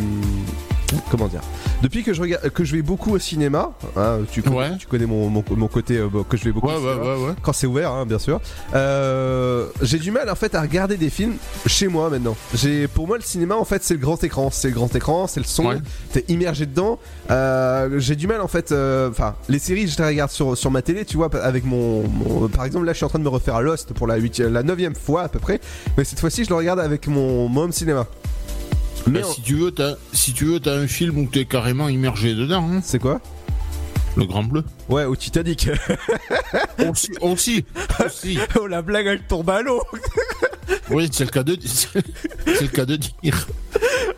[1.11, 1.41] comment dire
[1.83, 5.07] depuis que je regarde que je vais beaucoup au cinéma hein, tu, connais, tu connais
[5.07, 7.67] mon, mon, mon côté euh, que je vais beaucoup Ouais, au cinéma, ouais, quand c'est
[7.67, 8.41] ouvert hein, bien sûr.
[8.75, 12.37] Euh, j'ai du mal en fait à regarder des films chez moi maintenant.
[12.55, 14.51] J'ai pour moi le cinéma en fait c'est le grand écran.
[14.51, 15.81] C'est le grand écran c'est le son.
[16.13, 16.99] T'es immergé dedans.
[17.31, 20.83] Euh, j'ai du mal en fait enfin les séries je les regarde sur, sur ma
[20.83, 23.29] télé tu vois avec mon, mon- par exemple là je suis en train de me
[23.29, 25.61] refaire Lost pour la huitième la neuvième fois à peu près.
[25.97, 28.07] Mais cette fois-ci je le regarde avec mon, mon home cinéma
[29.11, 32.35] Mais si tu veux, t'as, si tu veux, t'as un film où t'es carrément immergé
[32.35, 32.69] dedans.
[32.71, 32.81] hein.
[32.83, 33.21] C'est quoi?
[34.17, 34.65] Le Grand Bleu.
[34.89, 35.69] Ouais, au Titanic.
[36.89, 37.65] aussi, aussi,
[38.05, 38.39] aussi.
[38.61, 39.83] oh la blague elle tombe à l'eau.
[40.91, 43.47] oui, c'est le cas de, c'est le cas de dire.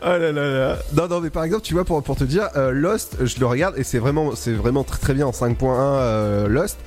[0.03, 0.77] Oh là là là.
[0.95, 3.45] Non non mais par exemple tu vois pour, pour te dire euh, Lost je le
[3.45, 6.77] regarde et c'est vraiment c'est vraiment très très bien en 5.1 euh, Lost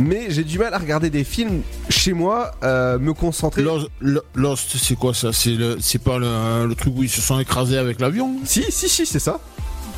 [0.00, 4.20] mais j'ai du mal à regarder des films chez moi euh, me concentrer Lost, Lo-
[4.34, 5.32] Lost, c'est quoi ça?
[5.32, 8.34] C'est le, c'est pas le, le truc où ils se sont écrasés avec l'avion?
[8.44, 9.38] Si si si c'est ça.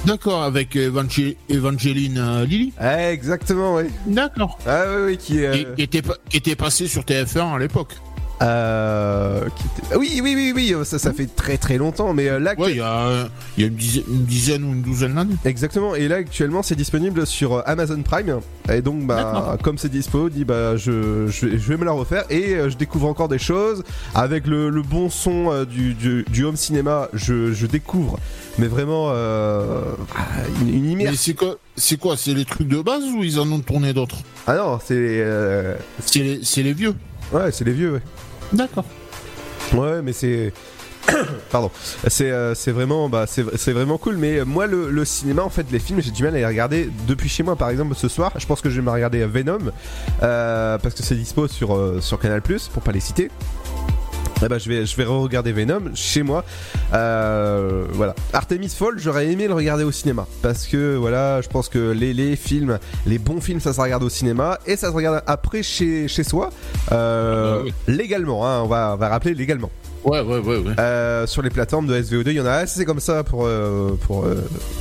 [0.04, 2.72] D'accord, avec Evangeline euh, Lilly.
[3.10, 3.84] exactement oui.
[4.06, 4.56] D'accord.
[4.66, 5.50] Ah oui oui qui est.
[5.50, 7.94] Qui, qui était, qui était passé sur TF1 à l'époque.
[8.40, 12.38] Euh, qui était- Oui oui oui oui ça ça fait très très longtemps mais euh,
[12.38, 13.24] là Ouais, il y a, euh,
[13.56, 15.34] il y a une, dizaine, une dizaine ou une douzaine d'années.
[15.44, 18.38] Exactement, et là actuellement c'est disponible sur euh, Amazon Prime.
[18.72, 21.92] Et donc, bah, comme c'est dispo, dit bah je, je, vais- je vais me la
[21.92, 23.82] refaire et euh, je découvre encore des choses.
[24.14, 28.18] Avec le, le bon son euh, du, du, du home cinéma, je, je découvre,
[28.58, 29.82] mais vraiment euh,
[30.62, 31.16] une, une Mais immersion.
[31.20, 34.18] c'est quoi C'est quoi C'est les trucs de base ou ils en ont tourné d'autres?
[34.46, 35.74] Ah non, c'est euh,
[36.04, 36.94] C'est les, c'est les vieux.
[37.32, 38.02] ouais, c'est les vieux, ouais.
[38.52, 38.84] D'accord.
[39.74, 40.52] Ouais, mais c'est.
[41.50, 41.70] Pardon.
[42.06, 43.26] C'est euh, c'est vraiment, bah,
[43.72, 44.16] vraiment cool.
[44.16, 46.90] Mais moi, le, le cinéma, en fait, les films, j'ai du mal à les regarder
[47.06, 47.56] depuis chez moi.
[47.56, 49.58] Par exemple, ce soir, je pense que je vais me regarder Venom
[50.22, 53.30] euh, parce que c'est dispo sur, euh, sur Canal pour pas les citer.
[54.42, 56.44] Eh ben, je vais, je vais re-regarder Venom chez moi.
[56.94, 58.14] Euh, voilà.
[58.32, 60.26] Artemis Fall, j'aurais aimé le regarder au cinéma.
[60.42, 64.04] Parce que, voilà, je pense que les, les films, les bons films, ça se regarde
[64.04, 64.58] au cinéma.
[64.66, 66.50] Et ça se regarde après chez, chez soi.
[66.92, 69.70] Euh, Légalement, hein, on, va, on va rappeler légalement.
[70.08, 70.72] Ouais, ouais, ouais, ouais.
[70.78, 73.90] Euh, sur les plateformes de SVO2, il y en a assez comme ça pour euh,
[74.06, 74.36] pour euh,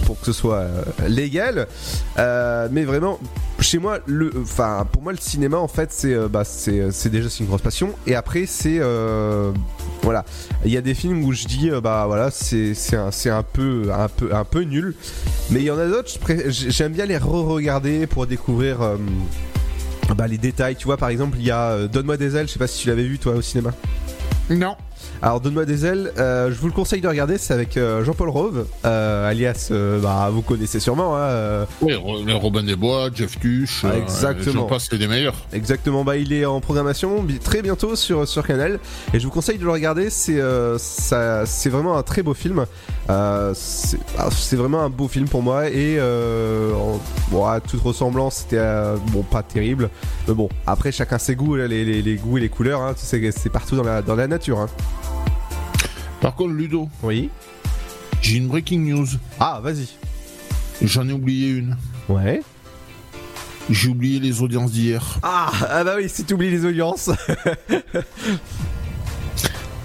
[0.05, 1.67] pour que ce soit euh, légal.
[2.17, 3.19] Euh, mais vraiment,
[3.59, 7.09] chez moi, le, enfin pour moi le cinéma en fait c'est euh, bah c'est c'est
[7.09, 7.91] déjà c'est une grosse passion.
[8.05, 9.51] Et après c'est euh,
[10.03, 10.23] voilà,
[10.63, 13.29] il y a des films où je dis euh, bah voilà c'est c'est un c'est
[13.29, 14.95] un peu un peu un peu nul.
[15.49, 16.11] Mais il y en a d'autres,
[16.49, 18.81] j'aime bien les re-regarder pour découvrir.
[18.81, 18.95] euh,
[20.15, 22.59] bah, les détails, tu vois, par exemple, il y a Donne-moi des ailes, je sais
[22.59, 23.71] pas si tu l'avais vu toi au cinéma.
[24.49, 24.75] Non.
[25.21, 28.29] Alors Donne-moi des ailes, euh, je vous le conseille de regarder, c'est avec euh, Jean-Paul
[28.29, 33.83] Rove, euh, alias, bah vous connaissez sûrement, hein, Oui, Robin des Bois, Jeff Tuch.
[33.83, 34.53] euh, Exactement.
[34.53, 35.33] J'en passe, c'est des meilleurs.
[35.53, 38.79] Exactement, bah il est en programmation très bientôt sur, sur Canal
[39.13, 40.39] et je vous conseille de le regarder, c'est
[41.69, 42.65] vraiment un très beau film.
[43.09, 46.99] Euh, c'est ah, c'est vraiment un beau film pour moi et euh, en-
[47.31, 49.89] bon, à toute ressemblance c'était euh, bon pas terrible,
[50.27, 53.05] mais bon après chacun ses goûts, les, les- les goûts et les couleurs, hein, tu
[53.05, 54.59] sais, c'est partout dans la, dans la nature.
[54.59, 54.67] hein.
[56.19, 56.89] Par contre, Ludo.
[57.03, 57.29] Oui.
[58.21, 59.07] J'ai une breaking news.
[59.39, 59.87] Ah, vas-y.
[60.81, 61.77] J'en ai oublié une.
[62.09, 62.41] Ouais.
[63.69, 65.19] J'ai oublié les audiences d'hier.
[65.23, 67.09] Ah, ah bah oui, si tu oublies les audiences.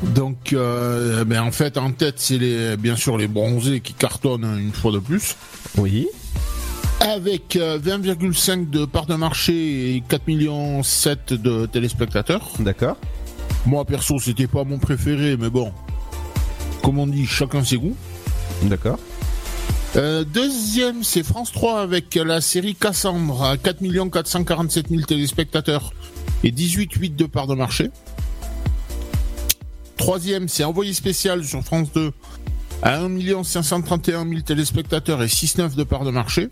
[0.03, 4.59] Donc, euh, ben en fait, en tête, c'est les, bien sûr les bronzés qui cartonnent
[4.59, 5.37] une fois de plus.
[5.77, 6.09] Oui.
[7.01, 12.51] Avec euh, 20,5 de part de marché et 4 millions 7 de téléspectateurs.
[12.59, 12.97] D'accord.
[13.65, 15.73] Moi, perso, c'était pas mon préféré, mais bon.
[16.83, 17.97] Comme on dit, chacun ses goûts.
[18.63, 18.99] D'accord.
[19.95, 25.93] Euh, deuxième, c'est France 3 avec la série Cassandre à 4 447 000 téléspectateurs
[26.45, 27.91] et 18,8 de part de marché.
[30.03, 32.11] Troisième, c'est Envoyé spécial sur France 2
[32.83, 36.49] à 1 531 000 téléspectateurs et 6,9 de part de marché.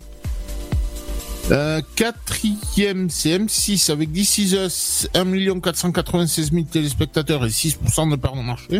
[1.51, 8.15] Euh, quatrième, c'est M6 avec This Is Us, 1 496 000 téléspectateurs et 6% de
[8.15, 8.79] part de marché.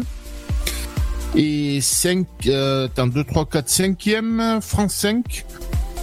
[1.36, 5.44] Et 5, euh, attends, 2, 3, 4, 5e, France 5.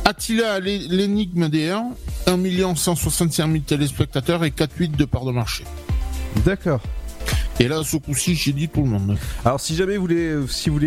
[0.04, 1.86] Attila, l'é- l'énigme des 1,
[2.26, 5.64] 1 165 000 téléspectateurs et 4,8 de part de marché.
[6.44, 6.82] D'accord.
[7.60, 9.16] Et là, ce coup-ci, j'ai dit tout le monde.
[9.44, 10.78] Alors si jamais vous voulez, si vous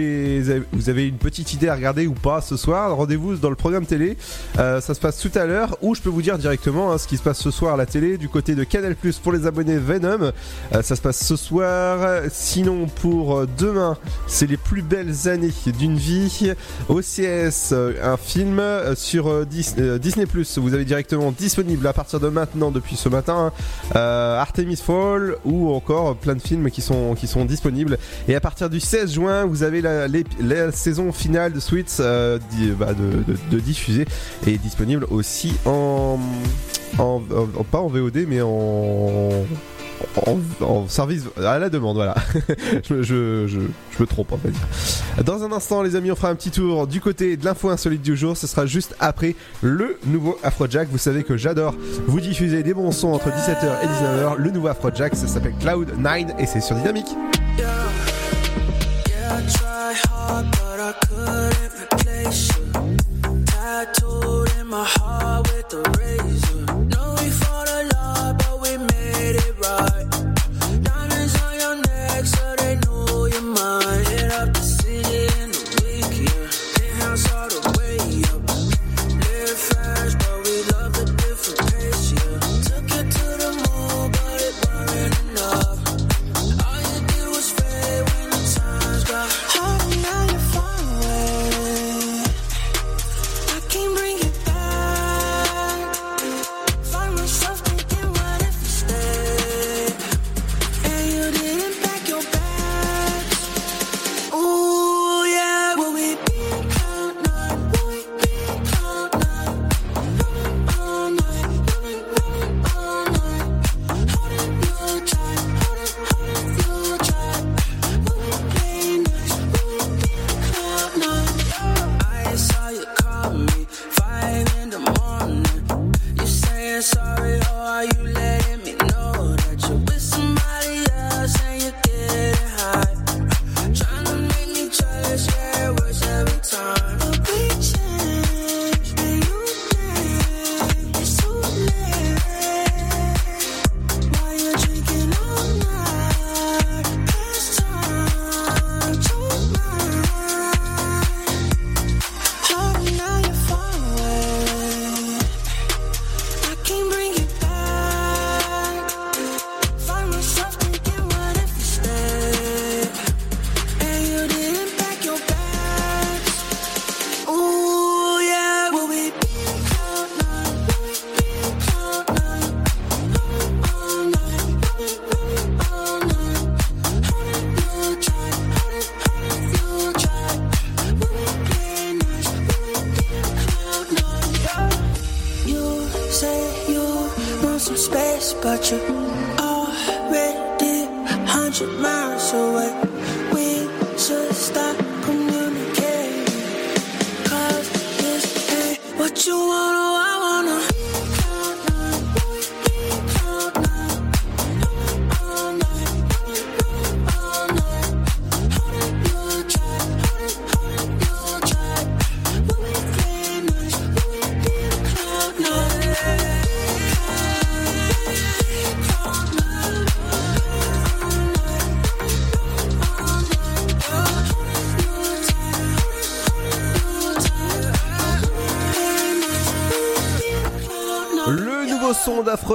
[0.72, 3.86] vous avez une petite idée à regarder ou pas ce soir, rendez-vous dans le programme
[3.86, 4.16] télé.
[4.58, 5.78] Euh, ça se passe tout à l'heure.
[5.82, 7.86] Ou je peux vous dire directement hein, ce qui se passe ce soir à la
[7.86, 10.32] télé du côté de Canal Plus pour les abonnés Venom.
[10.74, 12.22] Euh, ça se passe ce soir.
[12.32, 16.54] Sinon pour euh, demain, c'est les plus belles années d'une vie.
[16.88, 18.62] OCS, un film
[18.96, 20.58] sur Dis- Disney Plus.
[20.58, 23.52] Vous avez directement disponible à partir de maintenant depuis ce matin.
[23.94, 24.00] hein,
[24.40, 27.98] Artemis Fall ou encore plein de films qui sont, qui sont disponibles.
[28.28, 32.40] Et à partir du 16 juin, vous avez la, saison finale de Sweets euh,
[32.78, 34.06] bah, de, diffuser
[34.48, 36.20] et disponible aussi en,
[37.72, 39.30] pas en VOD mais en
[40.62, 42.16] en, service à la demande voilà
[42.90, 45.24] je, je, je me trompe va dire.
[45.24, 48.02] Dans un instant les amis on fera un petit tour du côté de l'info insolite
[48.02, 48.36] du jour.
[48.36, 50.90] Ce sera juste après le nouveau Afrojack.
[50.92, 51.76] Vous savez que j'adore
[52.08, 56.40] vous diffuser des bons sons entre 17h et 19h le nouveau Afrojack ça s'appelle Cloud9
[56.40, 57.16] et c'est sur Dynamique.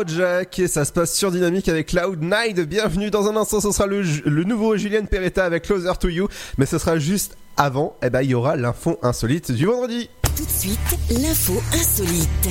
[0.07, 2.61] d'Afrojack et ça se passe sur Dynamique avec Cloud Night.
[2.61, 6.29] Bienvenue dans un instant, ce sera le, le nouveau Julien Peretta avec Closer to You,
[6.59, 10.09] mais ce sera juste avant, eh ben il y aura l'info insolite du vendredi.
[10.37, 10.79] Tout de suite,
[11.11, 12.49] l'info insolite.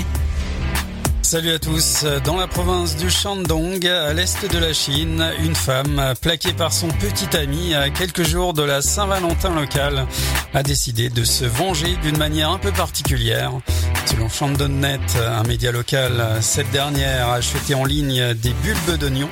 [1.22, 2.06] Salut à tous.
[2.24, 6.88] Dans la province du Shandong, à l'est de la Chine, une femme, plaquée par son
[6.88, 10.06] petit ami à quelques jours de la Saint-Valentin locale,
[10.53, 13.53] a décidé de se venger d'une manière un peu particulière.
[14.06, 19.30] Selon Shandong.net, un média local, cette dernière a acheté en ligne des bulbes d'oignons,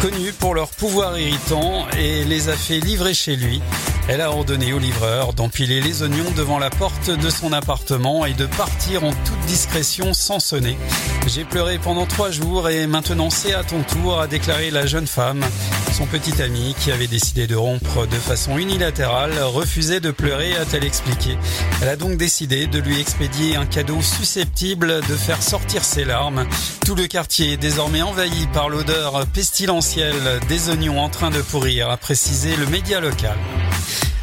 [0.00, 3.60] connus pour leur pouvoir irritant, et les a fait livrer chez lui.
[4.08, 8.32] Elle a ordonné au livreur d'empiler les oignons devant la porte de son appartement et
[8.32, 10.76] de partir en toute discrétion sans sonner.
[11.26, 15.06] J'ai pleuré pendant trois jours et maintenant c'est à ton tour, a déclaré la jeune
[15.06, 15.44] femme.
[16.02, 20.84] Son petit ami, qui avait décidé de rompre de façon unilatérale, refusait de pleurer, a-t-elle
[20.84, 21.38] expliqué.
[21.80, 26.44] Elle a donc décidé de lui expédier un cadeau susceptible de faire sortir ses larmes.
[26.84, 31.88] Tout le quartier est désormais envahi par l'odeur pestilentielle des oignons en train de pourrir,
[31.88, 33.38] a précisé le média local.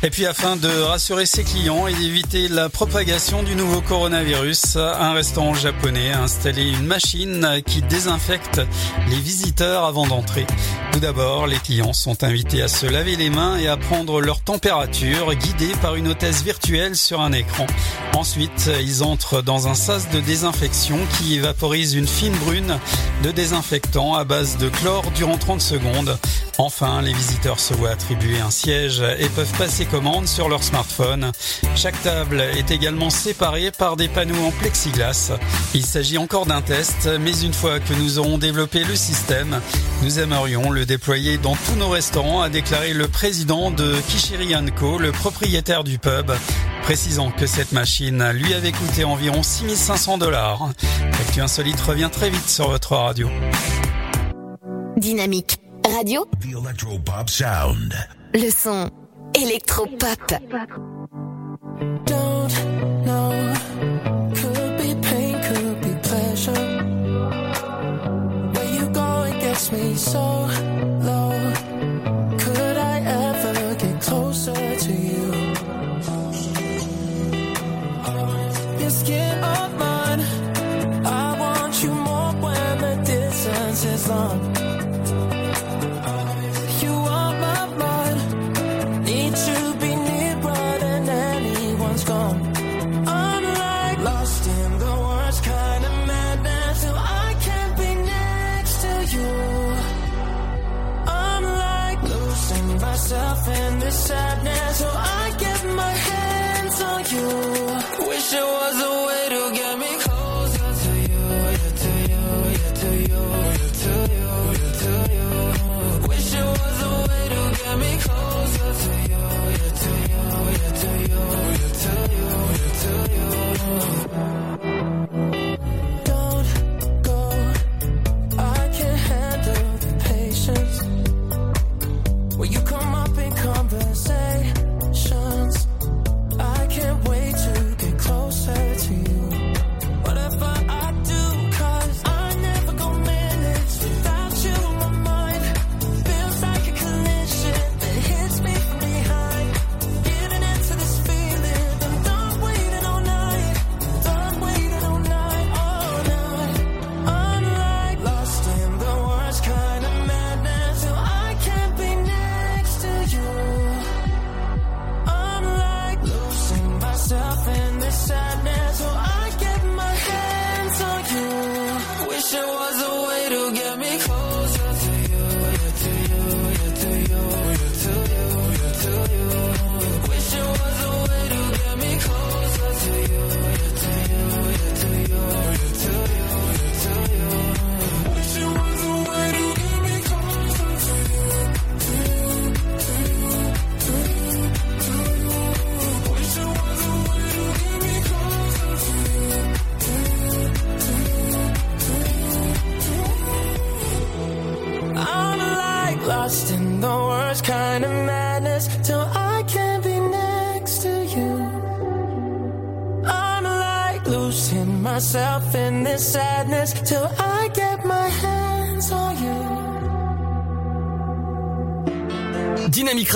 [0.01, 5.11] Et puis afin de rassurer ses clients et d'éviter la propagation du nouveau coronavirus, un
[5.11, 8.61] restaurant japonais a installé une machine qui désinfecte
[9.09, 10.47] les visiteurs avant d'entrer.
[10.93, 14.39] Tout d'abord, les clients sont invités à se laver les mains et à prendre leur
[14.39, 17.67] température guidés par une hôtesse virtuelle sur un écran.
[18.15, 22.79] Ensuite, ils entrent dans un sas de désinfection qui évaporise une fine brune
[23.23, 26.17] de désinfectant à base de chlore durant 30 secondes.
[26.59, 31.31] Enfin, les visiteurs se voient attribuer un siège et peuvent passer commande sur leur smartphone.
[31.73, 35.31] Chaque table est également séparée par des panneaux en plexiglas.
[35.73, 39.61] Il s'agit encore d'un test, mais une fois que nous aurons développé le système,
[40.03, 44.97] nous aimerions le déployer dans tous nos restaurants, a déclaré le président de Kishiri Co,
[44.97, 46.29] le propriétaire du pub,
[46.83, 50.71] précisant que cette machine lui avait coûté environ 6500 dollars.
[51.03, 53.29] L'actu insolite revient très vite sur votre radio.
[54.97, 55.57] Dynamique
[55.95, 56.25] radio.
[56.39, 57.93] The Electropop Sound.
[58.33, 58.89] Le son
[59.33, 60.33] électropop.
[62.05, 62.53] Don't
[63.05, 63.53] know.
[64.35, 66.65] Could be pain, could be pleasure.
[68.53, 70.47] Where you going gets me so
[71.01, 71.33] low.
[72.37, 75.33] Could I ever get closer to you?
[78.79, 80.21] Your skin of mine.
[81.05, 84.48] I want you more when the distance is long.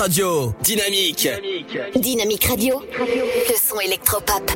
[0.04, 0.52] Radio.
[0.62, 1.30] Dynamique.
[1.96, 2.82] Dynamique radio.
[2.98, 4.50] Le son électropop.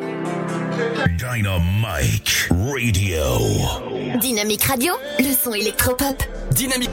[1.16, 4.20] Dynamite Radio.
[4.20, 6.22] Dynamique Radio, le son électropop.
[6.51, 6.90] Dynamique.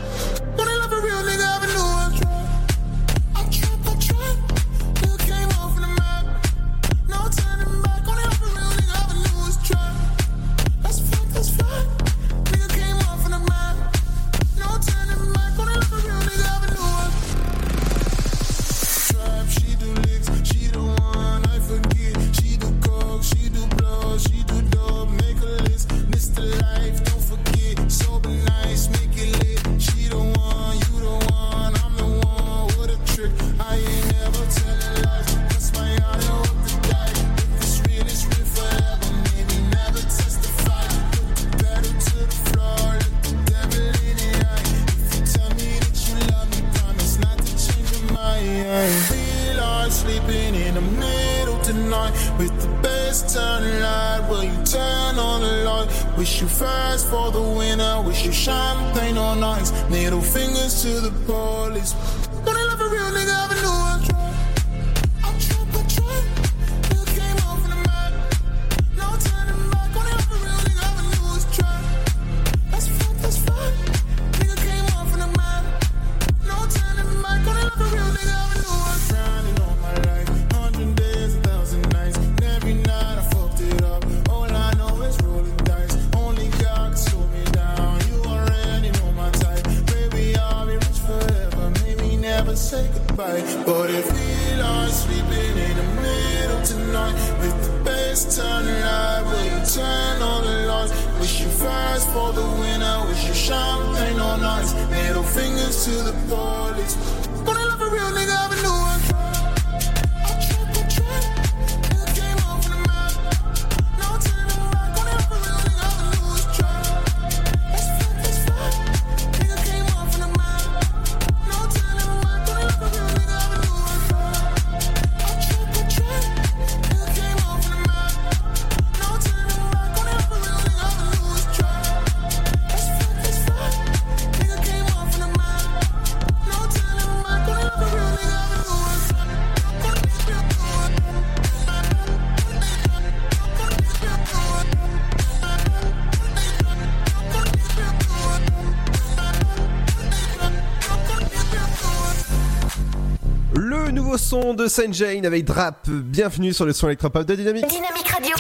[154.42, 155.88] Son de Saint Jane avec Drap.
[155.88, 157.68] Bienvenue sur le son électropop de Dynamique.
[157.68, 158.36] Dynamique Radio.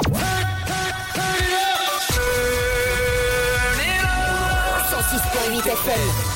[4.91, 6.35] 106.8 FM.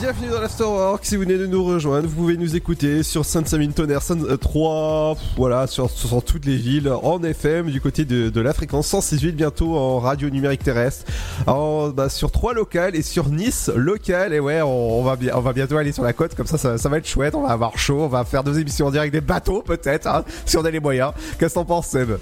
[0.00, 1.02] Bienvenue dans l'Afterwork.
[1.06, 4.02] Si vous venez de nous rejoindre, vous pouvez nous écouter sur Saint-Samin Tonnerre
[4.38, 8.88] 3, voilà, sur, sur toutes les villes, en FM, du côté de, de la fréquence
[8.88, 11.10] 168, bientôt en radio numérique terrestre,
[11.46, 14.32] en, bah, sur trois locales et sur Nice local.
[14.32, 16.78] Et ouais, on, on va, on va bientôt aller sur la côte, comme ça, ça,
[16.78, 17.34] ça va être chouette.
[17.34, 20.24] On va avoir chaud, on va faire deux émissions en direct des bateaux, peut-être, hein,
[20.46, 21.12] si on a les moyens.
[21.38, 22.12] Qu'est-ce que t'en penses, Seb?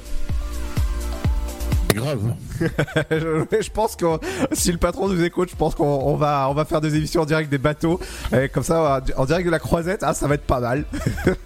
[1.95, 2.35] Grave.
[3.11, 4.07] je, je pense que
[4.53, 7.23] si le patron nous écoute, je pense qu'on on va, on va faire des émissions
[7.23, 8.01] en direct des bateaux.
[8.35, 10.85] Et comme ça, en direct de la croisette, ah, ça va être pas mal.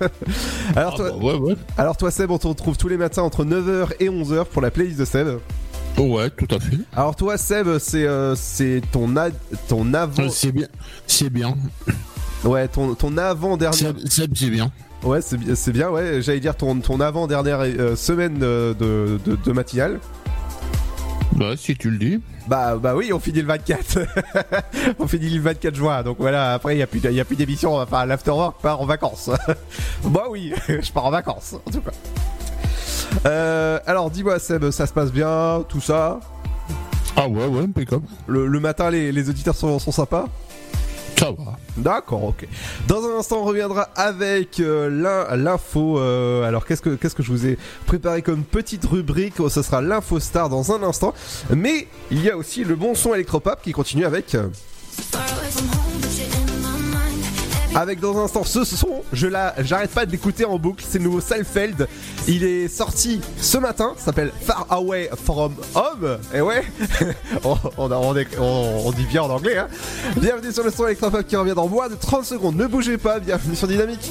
[0.77, 1.57] alors, toi, bah ouais, ouais.
[1.77, 4.71] alors toi, Seb, on te retrouve tous les matins entre 9h et 11h pour la
[4.71, 5.29] playlist de Seb.
[5.99, 6.77] Ouais, tout à fait.
[6.95, 9.31] Alors toi, Seb, c'est euh, c'est ton, a-
[9.69, 10.25] ton avant...
[10.25, 10.69] Euh, C'est bien.
[11.07, 11.55] C'est bien.
[12.45, 13.75] Ouais, ton, ton avant-dernière...
[13.95, 14.71] Seb, Seb, c'est bien.
[15.03, 16.21] Ouais, c'est bi- c'est bien, ouais.
[16.23, 20.01] J'allais dire ton, ton avant-dernière euh, semaine de, de, de matinale.
[21.33, 22.21] Bah, si tu le dis.
[22.49, 23.99] Bah, bah oui, on finit le 24.
[24.99, 26.03] on finit le 24 juin.
[26.03, 27.77] Donc voilà, après, il n'y a plus, y a plus d'émission.
[27.77, 29.31] Enfin, l'afterwork part en vacances.
[30.05, 31.91] bah oui, je pars en vacances, en tout cas.
[33.25, 36.21] Euh, alors, dis-moi, Seb, ça se passe bien, tout ça
[37.17, 38.05] Ah ouais, ouais, impeccable.
[38.27, 40.27] Le, le matin, les, les auditeurs sont, sont sympas
[41.19, 41.57] Ça va.
[41.77, 42.47] D'accord, ok.
[42.89, 45.99] Dans un instant, on reviendra avec euh, l'in- l'info.
[45.99, 49.35] euh, alors, qu'est-ce que qu'est-ce que je vous ai préparé comme petite rubrique?
[49.39, 51.15] Oh, Ce sera l'info star dans un instant.
[51.51, 54.35] Mais il y a aussi le bon son électropop qui continue avec.
[54.35, 54.49] euh,
[57.77, 60.83] Avec dans un instant ce son, je la, j'arrête pas de l'écouter en boucle.
[60.89, 61.87] C'est le nouveau Salfeld.
[62.27, 63.93] Il est sorti ce matin.
[63.99, 66.17] S'appelle Far Away from Home.
[66.33, 66.65] Et ouais,
[67.45, 69.59] on dit bien en anglais.
[69.59, 69.69] Hein.
[70.17, 72.57] Bienvenue sur le son électropop qui revient dans moins de 30 secondes.
[72.57, 73.21] Ne bougez pas.
[73.21, 74.11] Bienvenue sur Dynamique.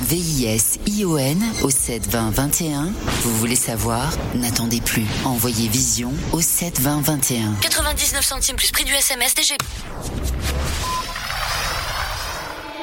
[0.00, 2.92] V-I-S-I-O-N au 7 20 21.
[3.22, 4.10] Vous voulez savoir?
[4.34, 5.06] N'attendez plus.
[5.24, 7.54] Envoyez Vision au 7 20 21.
[7.60, 9.62] 99 centimes plus prix du SMS DGP.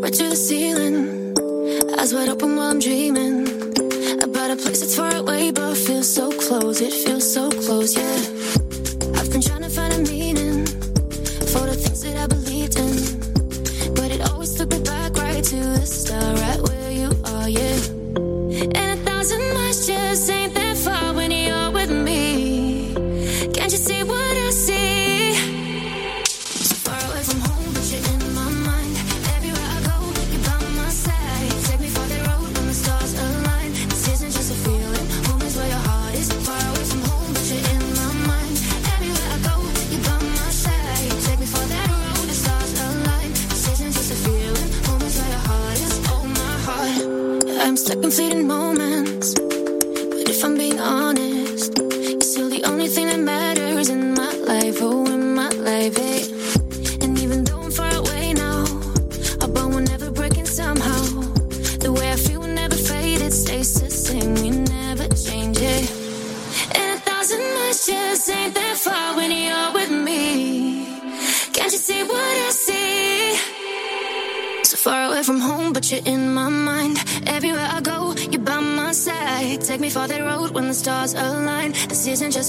[0.00, 1.34] Right to the ceiling,
[1.98, 3.48] eyes wide open while I'm dreaming
[4.22, 6.80] about a place that's far away but feels so close.
[6.80, 8.18] It feels so close, yeah.
[9.18, 10.66] I've been trying to find a meaning
[11.50, 15.56] for the things that I believed in, but it always took me back right to
[15.56, 17.78] the start, right where you are, yeah.
[18.78, 20.67] And a thousand miles just ain't that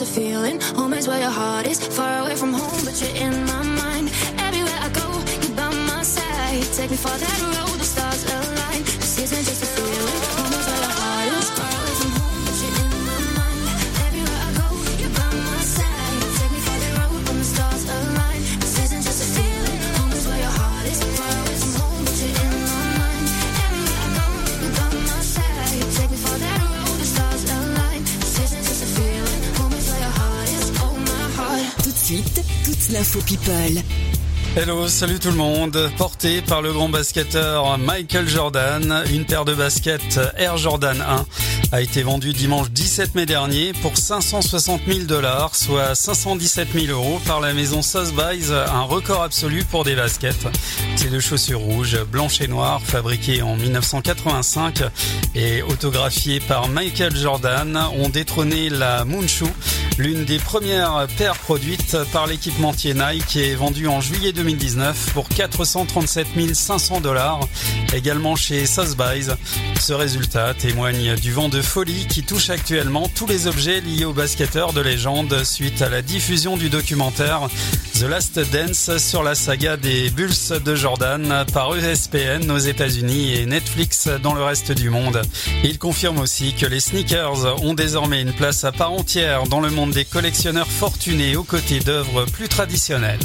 [0.01, 0.58] a feeling,
[34.55, 35.91] Hello, salut tout le monde.
[35.97, 41.25] Porté par le grand basketteur Michael Jordan, une paire de baskets Air Jordan 1
[41.71, 47.19] a été vendue dimanche 17 mai dernier pour 560 000 dollars, soit 517 000 euros
[47.25, 50.47] par la maison Sotheby's, un record absolu pour des baskets.
[50.95, 54.83] Ces deux chaussures rouges, blanches et noires, fabriquées en 1985
[55.35, 59.49] et autographiées par Michael Jordan, ont détrôné la Moonshoe,
[59.99, 66.27] l'une des premières paires produites par l'équipementier Nike et vendue en juillet 2019 pour 437
[66.53, 67.41] 500 dollars,
[67.93, 69.31] également chez Sotheby's.
[69.79, 74.13] Ce résultat témoigne du vent de folie qui touche actuellement tous les objets liés aux
[74.13, 77.49] basketteurs de légende suite à la diffusion du documentaire
[77.99, 83.45] The Last Dance sur la saga des Bulls de Jordan par ESPN aux États-Unis et
[83.45, 85.21] Netflix dans le reste du monde.
[85.65, 89.69] Il confirme aussi que les sneakers ont désormais une place à part entière dans le
[89.69, 93.19] monde des collectionneurs fortunés aux côtés d'œuvres plus traditionnelles.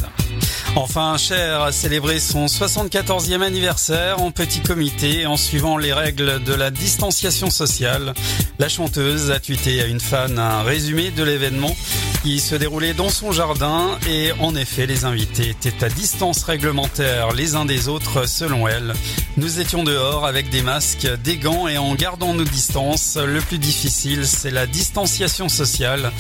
[0.76, 6.52] Enfin, Cher a célébré son 74e anniversaire en petit comité en suivant les règles de
[6.52, 8.12] la distanciation sociale.
[8.58, 11.76] La chanteuse a tweeté à une fan un résumé de l'événement
[12.24, 17.32] qui se déroulait dans son jardin et en effet les invités étaient à distance réglementaire
[17.32, 18.94] les uns des autres selon elle.
[19.36, 23.16] Nous étions dehors avec des masques, des gants et en gardant nos distances.
[23.16, 26.10] Le plus difficile c'est la distanciation sociale.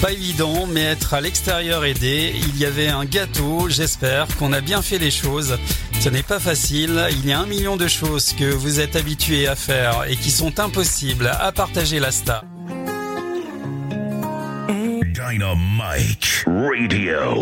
[0.00, 2.32] Pas évident mais être à l'extérieur aidé.
[2.36, 4.03] Il y avait un gâteau, j'espère
[4.38, 5.58] qu'on a bien fait les choses.
[6.00, 9.46] Ce n'est pas facile, il y a un million de choses que vous êtes habitués
[9.48, 12.44] à faire et qui sont impossibles à partager la star.
[14.68, 17.34] Dynamite Radio.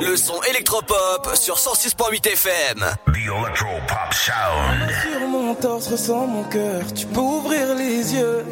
[0.00, 2.78] Le son électropop sur 106.8 FM.
[3.06, 4.90] The Electropop Sound.
[5.02, 8.44] Sur mon torse ressent mon cœur, tu peux ouvrir les yeux.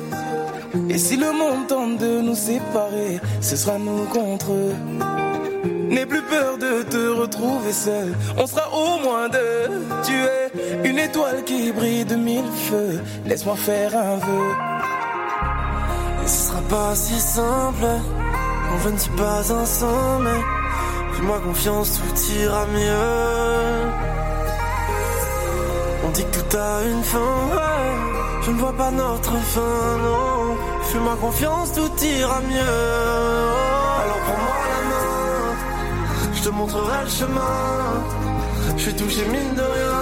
[0.89, 4.75] Et si le monde tente de nous séparer, ce sera nous contre eux.
[5.89, 9.71] N'aie plus peur de te retrouver seul, on sera au moins deux.
[10.05, 14.51] Tu es une étoile qui brille de mille feux, laisse-moi faire un vœu.
[16.25, 17.87] Et ce sera pas si simple
[18.69, 20.31] quand je ne suis pas ensemble.
[21.15, 23.89] Fais-moi confiance, tout ira mieux.
[26.07, 27.35] On dit que tout a une fin,
[28.43, 30.57] je ne vois pas notre fin, non.
[30.83, 33.58] Fais-moi confiance, tout ira mieux.
[36.39, 37.57] Je te montrerai le chemin.
[38.77, 40.01] Je suis touché mine de rien,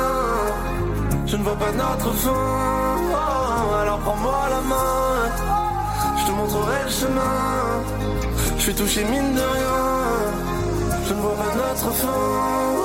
[1.26, 2.44] je ne vois pas notre fin.
[3.80, 5.12] Alors prends-moi la main,
[6.18, 7.38] je te montrerai le chemin.
[8.58, 9.80] Je suis touché mine de rien,
[11.06, 12.75] je ne vois pas notre fin.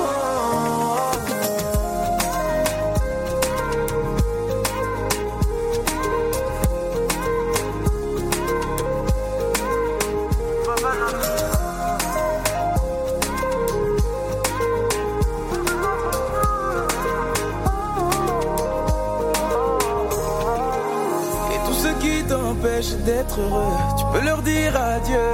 [23.38, 25.30] Heureux, tu peux leur dire adieu.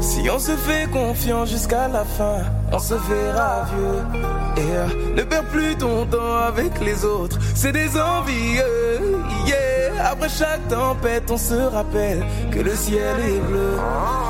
[0.00, 2.42] Si on se fait confiance jusqu'à la fin,
[2.72, 4.22] on se verra vieux.
[4.56, 9.16] Et euh, ne perds plus ton temps avec les autres, c'est des envieux.
[9.46, 9.74] Yeah.
[10.10, 13.76] Après chaque tempête, on se rappelle que le ciel est bleu.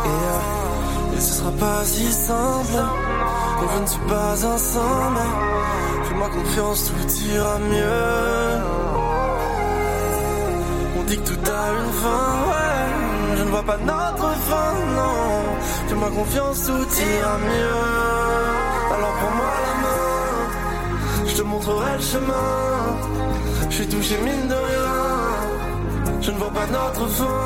[0.04, 2.82] Et, euh, ce sera pas si simple
[3.58, 5.20] quand je ne suis pas ensemble.
[6.04, 8.60] Fais-moi confiance, tout ira mieux.
[10.98, 12.53] On dit que tout a une fin,
[13.54, 15.18] vois pas notre fin, non.
[15.88, 17.82] Fais-moi confiance, tout ira mieux.
[18.94, 22.50] Alors prends-moi la main, je te montrerai le chemin.
[23.70, 24.92] Je suis touché mine de rien.
[26.20, 27.40] Je ne vois pas notre fin.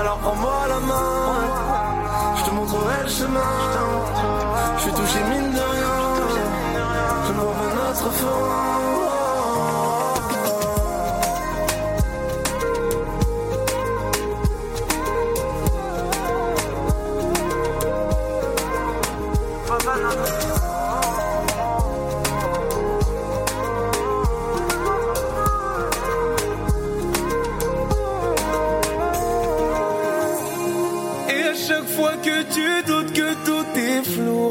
[0.00, 1.22] alors prends-moi la main.
[2.38, 3.54] Je te montrerai le chemin.
[4.76, 5.96] Je suis touché mine de rien.
[7.26, 8.87] Je ne vois pas notre fin.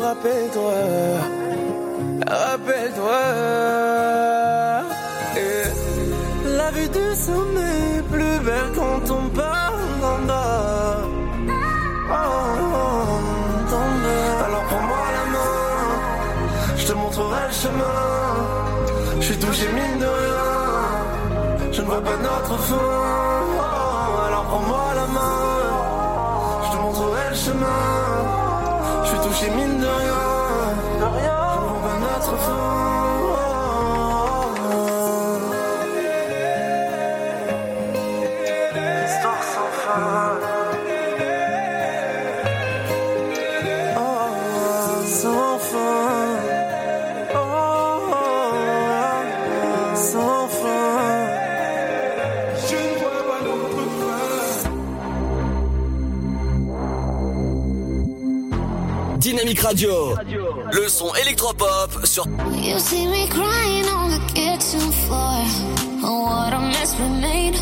[0.07, 0.73] Rappelle-toi,
[2.27, 3.19] rappelle-toi.
[5.43, 5.63] Et
[6.59, 10.97] La vue du sommet est plus belle quand on parle d'en bas.
[12.09, 12.47] Oh,
[13.71, 14.45] bas.
[14.45, 15.57] Alors prends-moi la main,
[16.77, 17.99] je te montrerai le chemin.
[19.19, 20.45] Je suis touché mine de rien,
[21.73, 22.96] je ne vois pas notre fin.
[29.27, 30.23] Touché mine de rien,
[30.99, 32.33] ne vois pas notre.
[39.05, 40.56] Histoire sans fin.
[59.47, 60.13] Dynamique Radio.
[60.73, 65.41] Le son électropop sur You see me crying on the kitchen floor.
[66.03, 67.55] Oh, what a mess we made.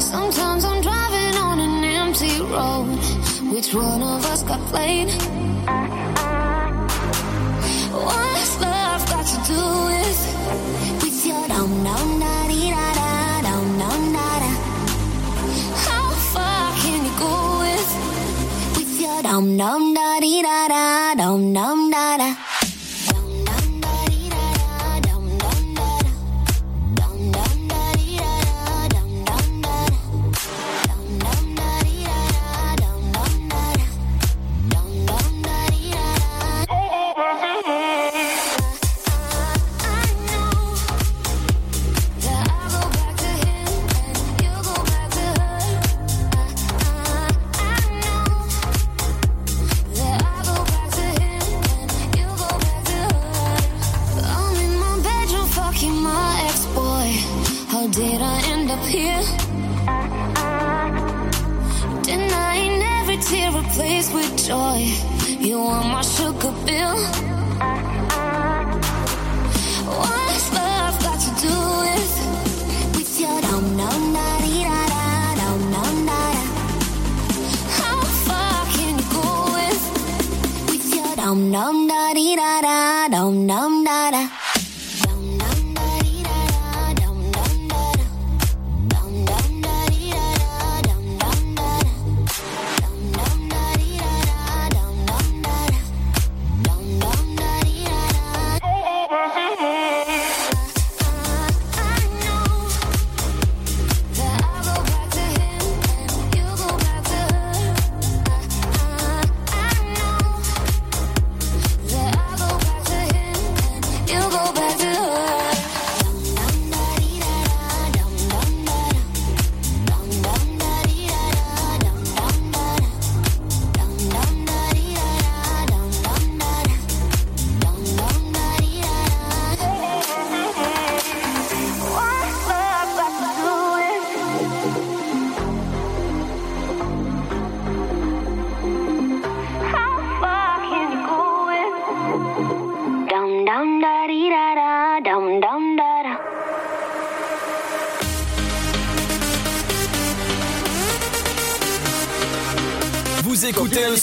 [0.00, 2.98] Sometimes I'm driving on an empty road.
[3.54, 5.08] Which one of us got played?
[7.92, 12.41] What's love got to do with with your dum dum da
[19.42, 19.81] with your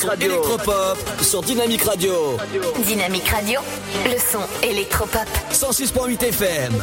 [0.08, 0.32] Radio.
[0.32, 2.38] Electropop sur Dynamique Radio.
[2.86, 3.60] Dynamique Radio,
[4.06, 5.28] le son électropop.
[5.52, 6.74] 106.8 FM.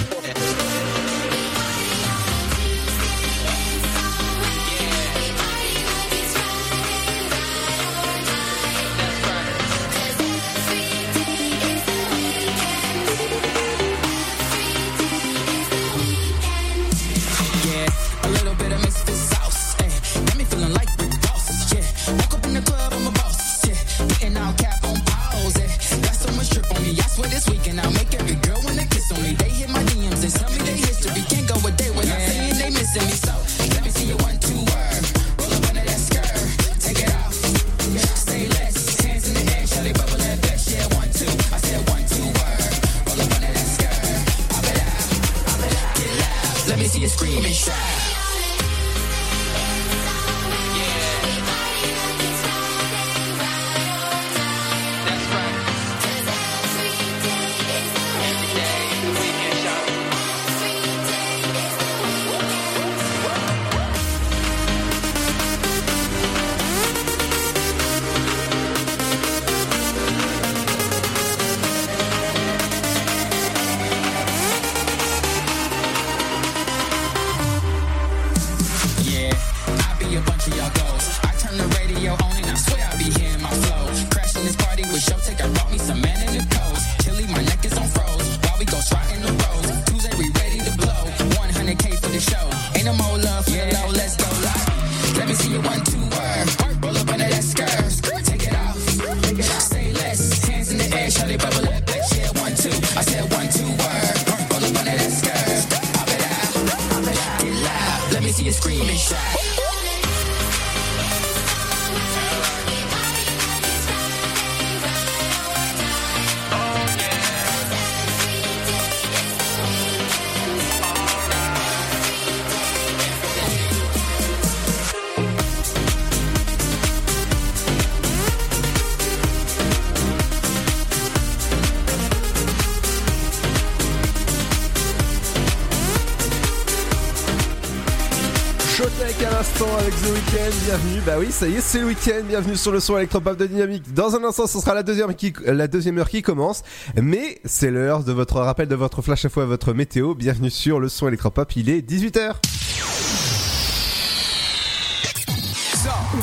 [140.07, 141.01] le week-end, bienvenue.
[141.05, 142.23] Bah oui, ça y est, c'est le week-end.
[142.27, 143.93] Bienvenue sur le son électropop de Dynamique.
[143.93, 146.63] Dans un instant, ce sera la deuxième, qui, la deuxième heure qui commence.
[147.01, 150.15] Mais c'est l'heure de votre rappel de votre flash à fois, votre météo.
[150.15, 151.57] Bienvenue sur le son électropop.
[151.57, 152.35] Il est 18h.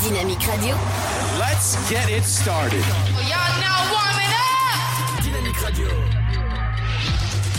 [0.01, 0.75] Dynamique Radio.
[1.37, 2.83] Let's get it started.
[5.63, 5.85] Radio.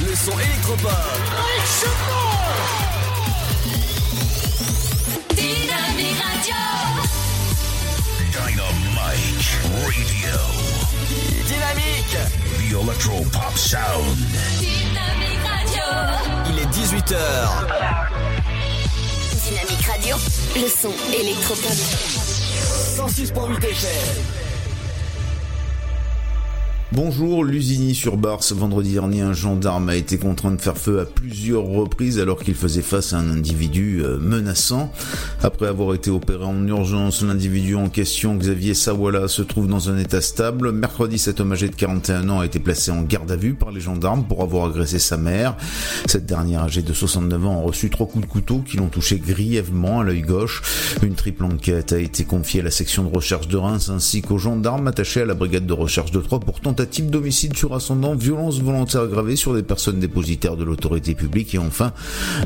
[0.00, 0.90] Le son électropop.
[9.14, 10.34] Dynamite Radio.
[11.46, 12.18] Dynamique.
[12.58, 14.18] The Electro Pop Sound.
[14.58, 15.84] Dynamique Radio.
[16.50, 17.14] Il est 18h.
[19.44, 20.16] Dynamique Radio.
[20.56, 21.76] Le son électropop.
[22.96, 24.44] 106.8 FM.
[26.94, 28.52] Bonjour, Lusigny sur Barse.
[28.52, 32.54] Vendredi dernier, un gendarme a été contraint de faire feu à plusieurs reprises alors qu'il
[32.54, 34.92] faisait face à un individu euh, menaçant.
[35.44, 39.98] Après avoir été opéré en urgence, l'individu en question, Xavier Sawala, se trouve dans un
[39.98, 40.72] état stable.
[40.72, 43.70] Mercredi, cet homme âgé de 41 ans a été placé en garde à vue par
[43.70, 45.54] les gendarmes pour avoir agressé sa mère.
[46.06, 49.18] Cette dernière, âgée de 69 ans, a reçu trois coups de couteau qui l'ont touché
[49.18, 50.62] grièvement à l'œil gauche.
[51.02, 54.38] Une triple enquête a été confiée à la section de recherche de Reims ainsi qu'aux
[54.38, 58.62] gendarmes attachés à la brigade de recherche de Troyes pour tentative d'homicide sur ascendant, violence
[58.62, 61.92] volontaire aggravée sur des personnes dépositaires de l'autorité publique et enfin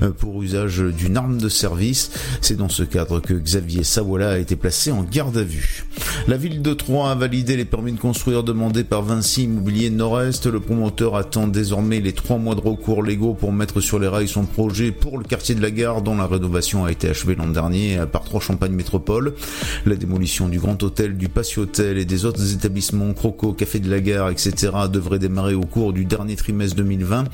[0.02, 2.10] euh, pour usage d'une arme de service.
[2.40, 5.84] C'est dans ce cadre que Xavier Sawala a été placé en garde à vue.
[6.26, 10.46] La ville de Troyes a validé les permis de construire demandés par Vinci Immobilier Nord-Est.
[10.46, 14.28] Le promoteur attend désormais les trois mois de recours légaux pour mettre sur les rails
[14.28, 17.46] son projet pour le quartier de la gare dont la rénovation a été achevée l'an
[17.46, 19.34] dernier par Trois Champagne Métropole.
[19.86, 23.90] La démolition du Grand Hôtel, du Patio Hôtel et des autres établissements Croco, Café de
[23.90, 24.72] la Gare, etc.
[24.90, 27.24] devrait démarrer au cours du dernier trimestre 2020.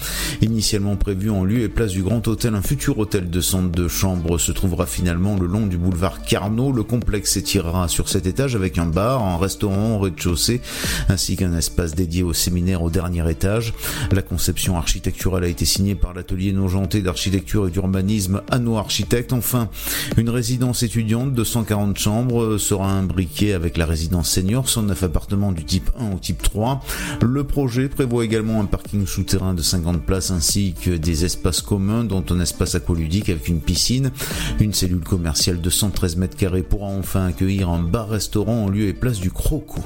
[0.43, 3.89] Initialement prévu en lieu et place du Grand Hôtel, un futur hôtel de centre de
[3.89, 6.73] chambre se trouvera finalement le long du boulevard Carnot.
[6.73, 10.61] Le complexe s'étirera sur cet étage avec un bar, un restaurant au rez-de-chaussée
[11.09, 13.75] ainsi qu'un espace dédié au séminaire au dernier étage.
[14.13, 19.33] La conception architecturale a été signée par l'atelier Nogenté d'architecture et d'urbanisme Anno Architecte.
[19.33, 19.69] Enfin,
[20.17, 25.65] une résidence étudiante de 140 chambres sera imbriquée avec la résidence senior, 109 appartements du
[25.65, 26.81] type 1 au type 3.
[27.23, 32.05] Le projet prévoit également un parking souterrain de 50 places ainsi que des espaces communs
[32.05, 34.11] dont un espace aqualudique avec une piscine.
[34.61, 38.93] Une cellule commerciale de 113 mètres carrés pourra enfin accueillir un bar-restaurant en lieu et
[38.93, 39.81] place du Croco.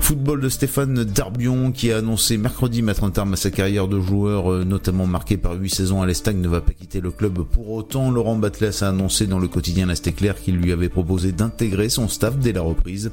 [0.00, 4.00] Football de Stéphane Darbion qui a annoncé mercredi mettre un terme à sa carrière de
[4.00, 7.42] joueur euh, notamment marqué par 8 saisons à l'Estagne ne va pas quitter le club
[7.42, 8.10] pour autant.
[8.10, 12.08] Laurent Batles a annoncé dans le quotidien L'Est Éclair qu'il lui avait proposé d'intégrer son
[12.08, 13.12] staff dès la reprise.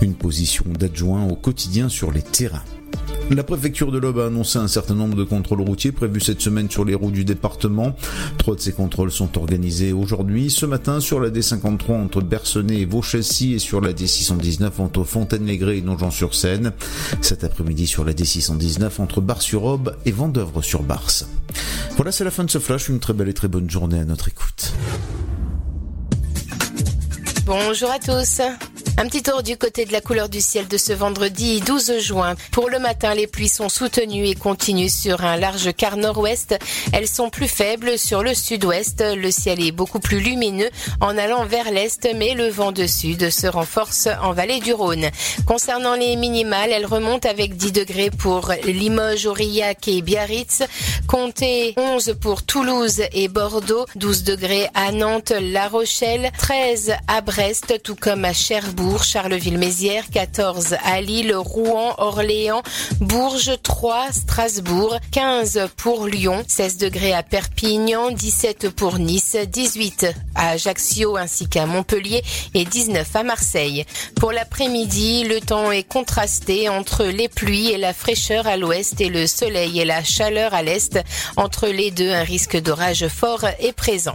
[0.00, 2.62] Une position d'adjoint au quotidien sur les terrains.
[3.30, 6.70] La préfecture de l'Aube a annoncé un certain nombre de contrôles routiers prévus cette semaine
[6.70, 7.96] sur les routes du département.
[8.38, 10.50] Trois de ces contrôles sont organisés aujourd'hui.
[10.50, 15.78] Ce matin sur la D53 entre Bercenay et Vauchessy et sur la D619 entre Fontaine-les-Grès
[15.78, 16.72] et Nogent-sur-Seine.
[17.22, 21.26] Cet après-midi sur la D619 entre Bar-sur-Aube et Vendœuvre-sur-Barse.
[21.96, 22.88] Voilà, c'est la fin de ce flash.
[22.88, 24.74] Une très belle et très bonne journée à notre écoute.
[27.46, 28.40] Bonjour à tous.
[28.96, 32.36] Un petit tour du côté de la couleur du ciel de ce vendredi 12 juin.
[32.52, 36.56] Pour le matin, les pluies sont soutenues et continuent sur un large quart nord-ouest.
[36.92, 39.02] Elles sont plus faibles sur le sud-ouest.
[39.16, 40.70] Le ciel est beaucoup plus lumineux
[41.00, 45.10] en allant vers l'est, mais le vent de sud se renforce en vallée du Rhône.
[45.44, 50.62] Concernant les minimales, elles remontent avec 10 degrés pour Limoges, Aurillac et Biarritz.
[51.08, 57.33] Comptez 11 pour Toulouse et Bordeaux, 12 degrés à Nantes, La Rochelle, 13 à Brest,
[57.82, 59.02] tout comme à Cherbourg.
[59.02, 62.62] Charleville-Mézières, 14 à Lille, Rouen, Orléans,
[63.00, 70.06] Bourges, 3, Strasbourg, 15 pour Lyon, 16 degrés à Perpignan, 17 pour Nice, 18
[70.36, 72.22] à Ajaccio ainsi qu'à Montpellier
[72.54, 73.84] et 19 à Marseille.
[74.14, 79.08] Pour l'après-midi, le temps est contrasté entre les pluies et la fraîcheur à l'ouest et
[79.08, 81.00] le soleil et la chaleur à l'est.
[81.36, 84.14] Entre les deux, un risque d'orage fort est présent.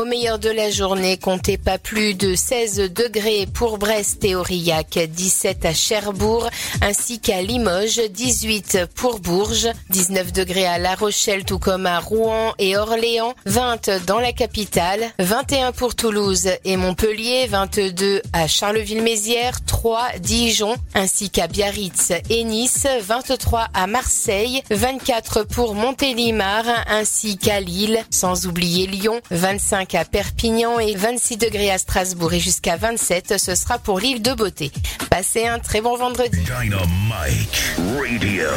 [0.00, 4.96] Au meilleur de la journée, comptez pas plus de 16 degrés pour Brest et Aurillac,
[4.96, 6.48] 17 à Cherbourg,
[6.82, 12.54] ainsi qu'à Limoges, 18 pour Bourges, 19 degrés à La Rochelle, tout comme à Rouen
[12.60, 20.18] et Orléans, 20 dans la capitale, 21 pour Toulouse et Montpellier, 22 à Charleville-Mézières, 3
[20.20, 27.98] Dijon, ainsi qu'à Biarritz et Nice, 23 à Marseille, 24 pour Montélimar, ainsi qu'à Lille,
[28.10, 33.54] sans oublier Lyon, 25 à Perpignan et 26 degrés à Strasbourg et jusqu'à 27, ce
[33.54, 34.70] sera pour l'île de beauté.
[35.08, 36.38] Passez un très bon vendredi.
[36.42, 38.50] Dynamite Radio.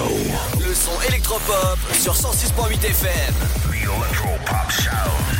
[0.59, 3.33] Le son électropop sur 106.8 FM.
[3.63, 5.38] The Electropop Sound.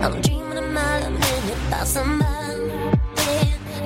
[0.00, 2.72] I'm dreaming a mile a minute about somebody.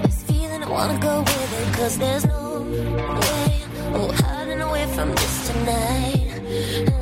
[0.03, 3.63] This feeling I wanna go with it, cause there's no way.
[3.95, 4.26] Oh, hiding away
[4.97, 6.27] from this tonight.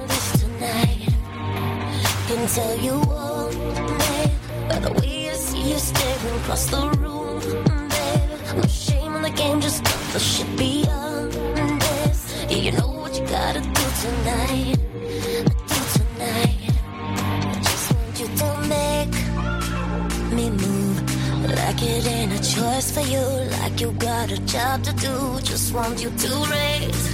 [0.08, 1.08] This tonight.
[2.26, 3.48] Can tell you all,
[4.00, 7.38] babe, by the way I see you staring across the room,
[7.94, 8.30] babe.
[8.56, 11.32] No shame in the game, just cut the shit beyond
[11.84, 12.18] this.
[12.50, 14.76] Yeah, you know what you gotta do tonight.
[15.70, 16.74] Do tonight.
[17.46, 19.14] I just want you to make
[20.36, 20.98] me move
[21.58, 23.24] like it ain't a choice for you.
[23.60, 25.14] Like you got a job to do.
[25.42, 27.13] Just want you to raise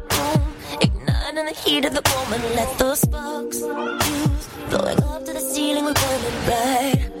[1.35, 1.47] room.
[1.47, 4.47] In the heat of the moment, let those sparks fuse.
[4.69, 7.20] Blowing up to the ceiling, we're burning bright.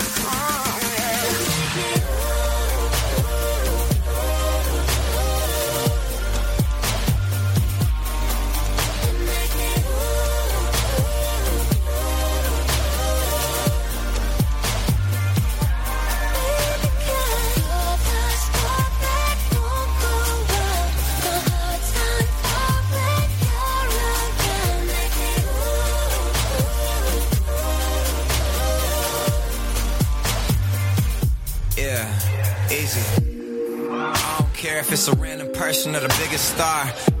[34.81, 37.20] if it's a random person or the biggest star.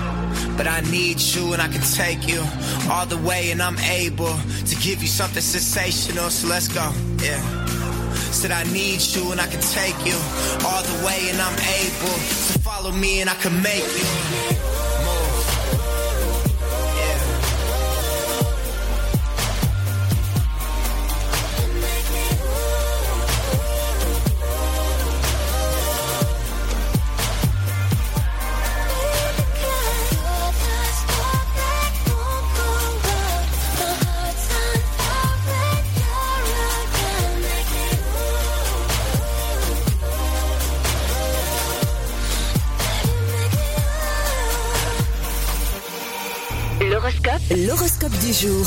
[0.61, 2.39] But I need you and I can take you
[2.91, 7.41] all the way and I'm able to give you something sensational, so let's go, yeah.
[8.29, 10.13] Said I need you and I can take you
[10.63, 14.50] all the way and I'm able to follow me and I can make you
[47.55, 48.17] L'horoscope.
[48.19, 48.65] Du jour.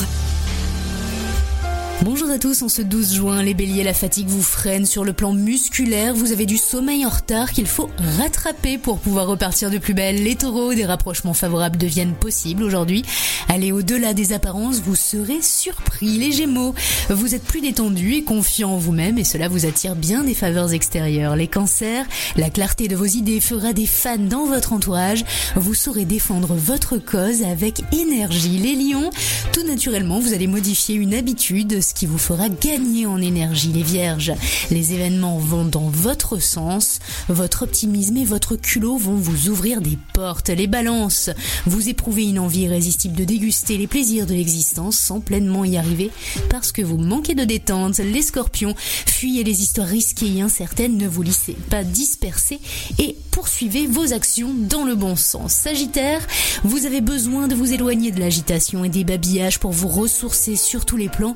[2.05, 5.15] Bonjour à tous, en ce 12 juin, les béliers, la fatigue vous freine sur le
[5.15, 9.79] plan musculaire, vous avez du sommeil en retard qu'il faut rattraper pour pouvoir repartir de
[9.79, 10.23] plus belle.
[10.23, 13.07] Les taureaux, des rapprochements favorables deviennent possibles aujourd'hui.
[13.49, 16.19] Allez au-delà des apparences, vous serez surpris.
[16.19, 16.75] Les gémeaux,
[17.09, 20.75] vous êtes plus détendu et confiant en vous-même et cela vous attire bien des faveurs
[20.75, 21.37] extérieures.
[21.37, 22.05] Les cancers,
[22.37, 25.25] la clarté de vos idées fera des fans dans votre entourage.
[25.57, 28.59] Vous saurez défendre votre cause avec énergie.
[28.59, 29.09] Les lions,
[29.55, 33.73] tout naturellement, vous allez modifier une habitude, qui vous fera gagner en énergie.
[33.73, 34.33] Les vierges,
[34.71, 36.99] les événements vont dans votre sens,
[37.29, 40.51] votre optimisme et votre culot vont vous ouvrir des portes.
[40.51, 41.31] Les balances,
[41.67, 46.11] vous éprouvez une envie irrésistible de déguster les plaisirs de l'existence sans pleinement y arriver
[46.51, 47.99] parce que vous manquez de détente.
[47.99, 52.61] Les scorpions, fuyez les histoires risquées et incertaines, ne vous laissez pas disperser
[52.99, 55.53] et poursuivez vos actions dans le bon sens.
[55.53, 56.27] Sagittaire,
[56.63, 60.85] vous avez besoin de vous éloigner de l'agitation et des babillages pour vous ressourcer sur
[60.85, 61.35] tous les plans.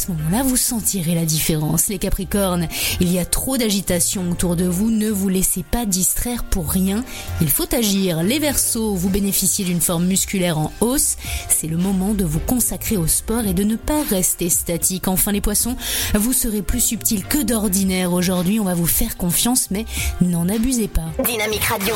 [0.00, 1.88] Ce moment-là, vous sentirez la différence.
[1.88, 2.68] Les Capricornes,
[3.00, 7.04] il y a trop d'agitation autour de vous, ne vous laissez pas distraire pour rien.
[7.40, 8.22] Il faut agir.
[8.22, 11.16] Les Verseaux, vous bénéficiez d'une forme musculaire en hausse.
[11.48, 15.06] C'est le moment de vous consacrer au sport et de ne pas rester statique.
[15.06, 15.76] Enfin les Poissons,
[16.14, 18.58] vous serez plus subtil que d'ordinaire aujourd'hui.
[18.58, 19.84] On va vous faire confiance, mais
[20.22, 21.12] n'en abusez pas.
[21.24, 21.94] Dynamique Radio.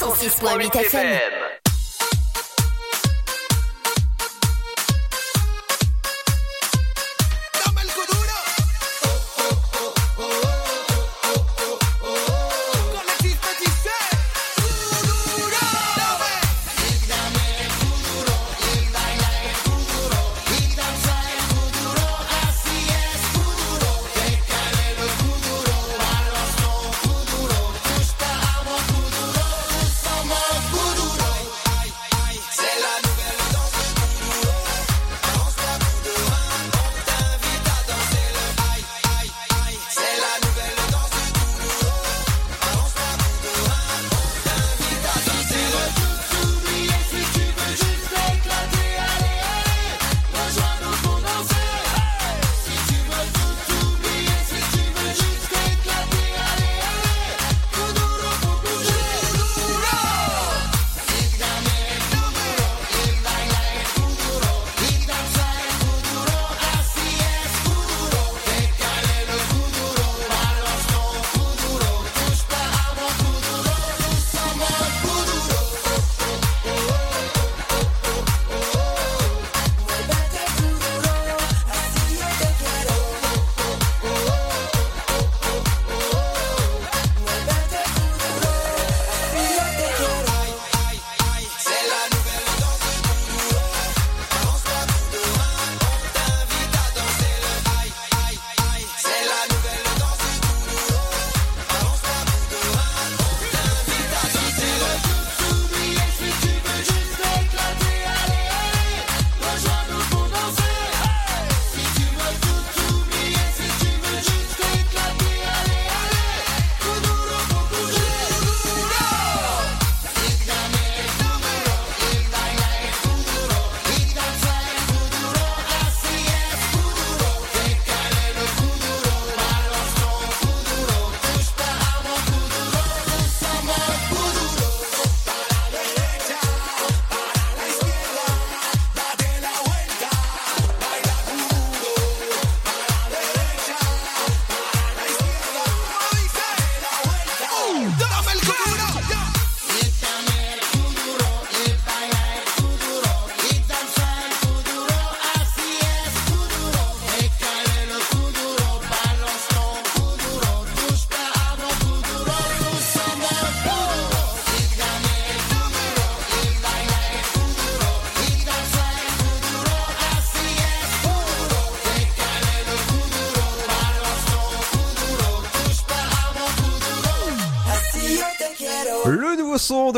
[0.00, 1.57] 106.8 FM.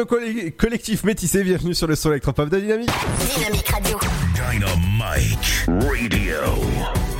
[0.00, 2.90] De coll- collectif métissé, bienvenue sur le son électropop de Dynamique.
[3.36, 3.98] Dynamique Radio.
[4.34, 6.40] Dynamite Radio.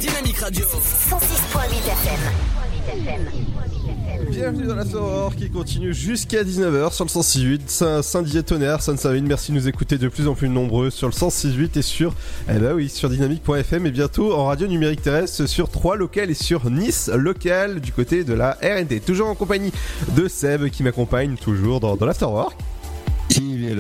[0.00, 0.64] Dynamique Radio.
[0.64, 2.20] 106.8 FM.
[4.30, 9.26] Bienvenue dans la Soror qui continue jusqu'à 19h sur le 106.8 Saint- Saint-Dié-Tonnerre, Sainte-Savine.
[9.26, 12.14] Merci de nous écouter de plus en plus nombreux sur le 106.8 et sur,
[12.48, 16.34] eh ben oui, sur dynamique.fm et bientôt en radio numérique terrestre sur 3 locales et
[16.34, 19.00] sur Nice local du côté de la RNT.
[19.04, 19.72] Toujours en compagnie
[20.16, 22.56] de Seb qui m'accompagne toujours dans, dans l'Afterwork.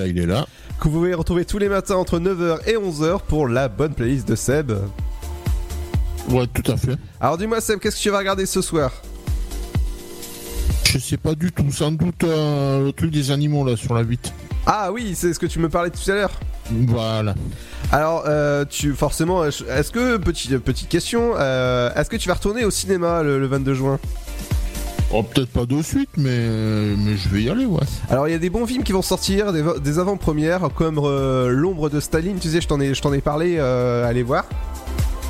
[0.06, 0.46] Il est là, il est là.
[0.78, 4.26] Que vous pouvez retrouver tous les matins entre 9h et 11h pour la bonne playlist
[4.28, 4.72] de Seb.
[6.30, 6.96] Ouais, tout à fait.
[7.20, 8.92] Alors dis-moi Seb, qu'est-ce que tu vas regarder ce soir?
[10.84, 14.00] Je sais pas du tout, sans doute euh, le truc des animaux là sur la
[14.02, 14.32] 8.
[14.66, 16.32] Ah oui, c'est ce que tu me parlais tout à l'heure.
[16.70, 17.34] Voilà.
[17.92, 22.34] Alors, euh, tu forcément, euh, est-ce que petite petite question, euh, est-ce que tu vas
[22.34, 23.98] retourner au cinéma le, le 22 juin?
[25.12, 26.38] Oh, peut-être pas de suite, mais,
[26.96, 27.80] mais je vais y aller, ouais.
[28.08, 31.48] Alors, il y a des bons films qui vont sortir, des, des avant-premières comme euh,
[31.48, 32.38] L'ombre de Staline.
[32.38, 33.56] Tu sais, je t'en ai, ai parlé.
[33.58, 34.44] Euh, allez voir.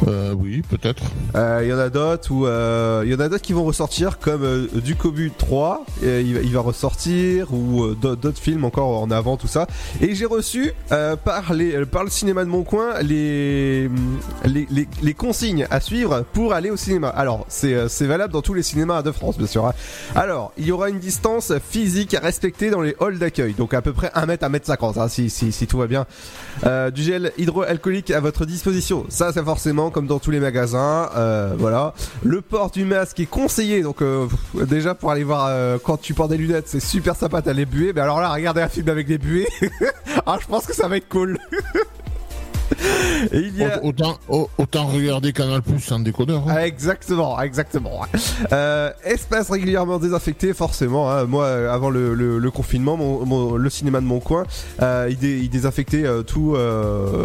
[0.08, 1.02] Euh, oui, peut-être.
[1.34, 3.64] Euh, Il y en a d'autres où euh, il y en a d'autres qui vont
[3.64, 9.00] ressortir comme euh, du Cobu 3, euh, il, va, ressortir ou euh, d'autres films encore
[9.02, 9.66] en avant tout ça.
[10.00, 13.90] Et j'ai reçu euh, par euh, le cinéma de mon coin les
[14.44, 14.66] les,
[15.02, 17.08] les, consignes à suivre pour aller au cinéma.
[17.08, 19.66] Alors c'est euh, valable dans tous les cinémas de France bien sûr.
[19.66, 19.74] hein.
[20.14, 23.82] Alors il y aura une distance physique à respecter dans les halls d'accueil, donc à
[23.82, 26.06] peu près 1 mètre à 1 mètre 50 hein, si, si tout va bien.
[26.64, 29.04] Euh, du gel hydroalcoolique à votre disposition.
[29.08, 31.10] Ça, c'est forcément comme dans tous les magasins.
[31.16, 31.94] Euh, voilà.
[32.22, 33.82] Le port du masque est conseillé.
[33.82, 37.42] Donc euh, déjà pour aller voir euh, quand tu portes des lunettes, c'est super sympa.
[37.42, 37.92] T'as les buées.
[37.94, 39.48] Mais alors là, regarder un film avec des buées.
[40.26, 41.38] ah, je pense que ça va être cool.
[43.32, 43.84] Et il y a...
[43.84, 46.44] Autant, au- autant regarder Canal Plus sans décodeur.
[46.48, 46.54] hein.
[46.56, 48.00] Ah, Exactement, exactement.
[48.52, 51.10] Euh, espace régulièrement désinfecté, forcément.
[51.10, 51.24] hein.
[51.24, 54.44] Moi, euh, avant le, le- le confinement, mon, mon- le cinéma de mon coin,
[54.82, 55.50] euh, il, dé- il
[56.04, 56.56] euh, tout.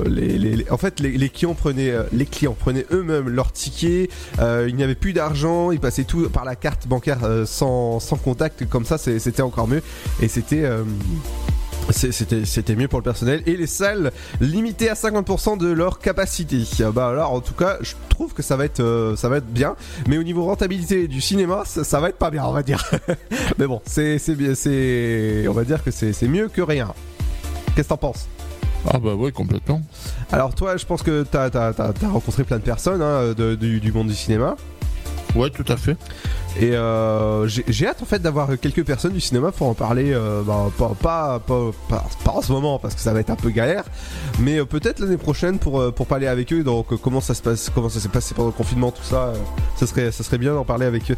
[0.09, 4.09] les, les- les- en fait, les, clients prenaient, les clients prenaient eux-mêmes leurs tickets.
[4.39, 5.71] il n'y avait plus d'argent.
[5.71, 8.67] Ils passaient tout par la carte bancaire sans, sans contact.
[8.67, 9.81] Comme ça, c'est- c'était encore mieux.
[10.21, 10.65] Et c'était.
[11.91, 14.11] C'était c'était mieux pour le personnel et les salles
[14.41, 16.63] limitées à 50% de leur capacité.
[16.83, 19.37] Ah Bah alors en tout cas je trouve que ça va être euh, ça va
[19.37, 19.75] être bien,
[20.07, 22.83] mais au niveau rentabilité du cinéma ça, ça va être pas bien on va dire.
[23.59, 26.91] mais bon c'est c'est bien c'est on va dire que c'est c'est mieux que rien.
[27.75, 28.27] Qu'est-ce que t'en penses?
[28.91, 29.81] Ah bah ouais, complètement.
[30.31, 33.91] Alors toi je pense que t'as as, rencontré plein de personnes hein, de- du, du
[33.91, 34.55] monde du cinéma.
[35.35, 35.97] Ouais, tout à fait.
[36.59, 40.71] Et euh, j'ai hâte en fait d'avoir quelques personnes du cinéma pour en parler, bah,
[40.77, 41.41] pas, pas,
[41.89, 43.83] pas, en ce moment parce que ça va être un peu galère,
[44.39, 46.63] mais euh, peut-être l'année prochaine pour, parler avec eux.
[46.63, 49.33] Donc comment ça se passe, comment ça s'est passé pendant le confinement, tout ça,
[49.75, 51.17] ça serait bien d'en parler avec eux.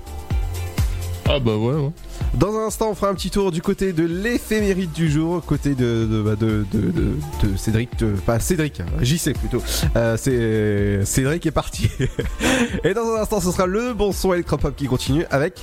[1.29, 1.91] Ah bah ouais.
[2.35, 5.75] Dans un instant, on fera un petit tour du côté de l'éphémérite du jour, côté
[5.75, 6.35] de, de, bah,
[7.57, 9.61] Cédric, de, pas Cédric, JC plutôt.
[9.97, 11.89] Euh, Cédric est parti.
[12.85, 15.59] Et dans un instant, ce sera le bon son électropop qui continue avec.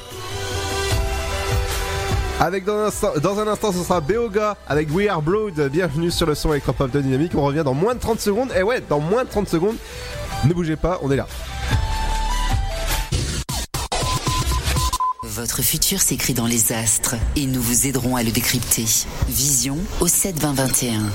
[2.40, 5.70] Avec dans un, instant, dans un instant, ce sera Beoga avec We Are Blood.
[5.72, 7.32] Bienvenue sur le son électropop de Dynamique.
[7.36, 8.50] On revient dans moins de 30 secondes.
[8.54, 9.76] Et ouais, dans moins de 30 secondes.
[10.44, 11.26] Ne bougez pas, on est là.
[15.34, 18.84] Votre futur s'écrit dans les astres et nous vous aiderons à le décrypter.
[19.28, 21.10] Vision au 7 20 21.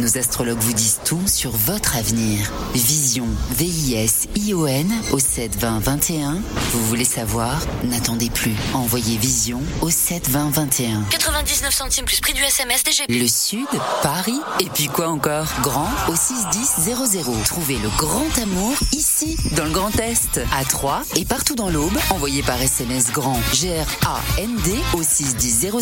[0.00, 2.50] Nos astrologues vous disent tout sur votre avenir.
[2.72, 6.38] Vision, V-I-S-I-O-N au 7 20 21.
[6.72, 7.60] Vous voulez savoir?
[7.84, 8.54] N'attendez plus.
[8.72, 11.02] Envoyez Vision au 7 20 21.
[11.10, 13.10] 99 centimes plus prix du SMS DGP.
[13.10, 13.66] Le Sud,
[14.02, 15.48] Paris, et puis quoi encore?
[15.62, 17.44] Grand au 61000.
[17.44, 21.98] Trouvez le grand amour ici, dans le Grand Est, à Troyes et partout dans l'Aube.
[22.08, 25.72] Envoyez par SMS grand G-R-A-N-D au 61000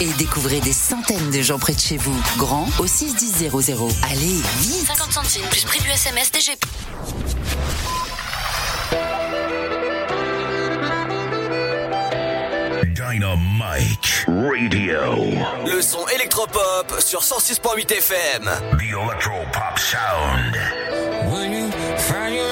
[0.00, 2.16] et découvrez des centaines de gens près de chez vous.
[2.36, 3.50] Grand au 61000.
[4.10, 6.64] Allez, vite 50 centimes plus prix du SMS DGP.
[12.94, 15.14] Dynamite Radio.
[15.66, 18.50] Le son électropop sur 106.8 FM.
[18.78, 20.56] The Electro Pop Sound.
[21.32, 22.44] When you find your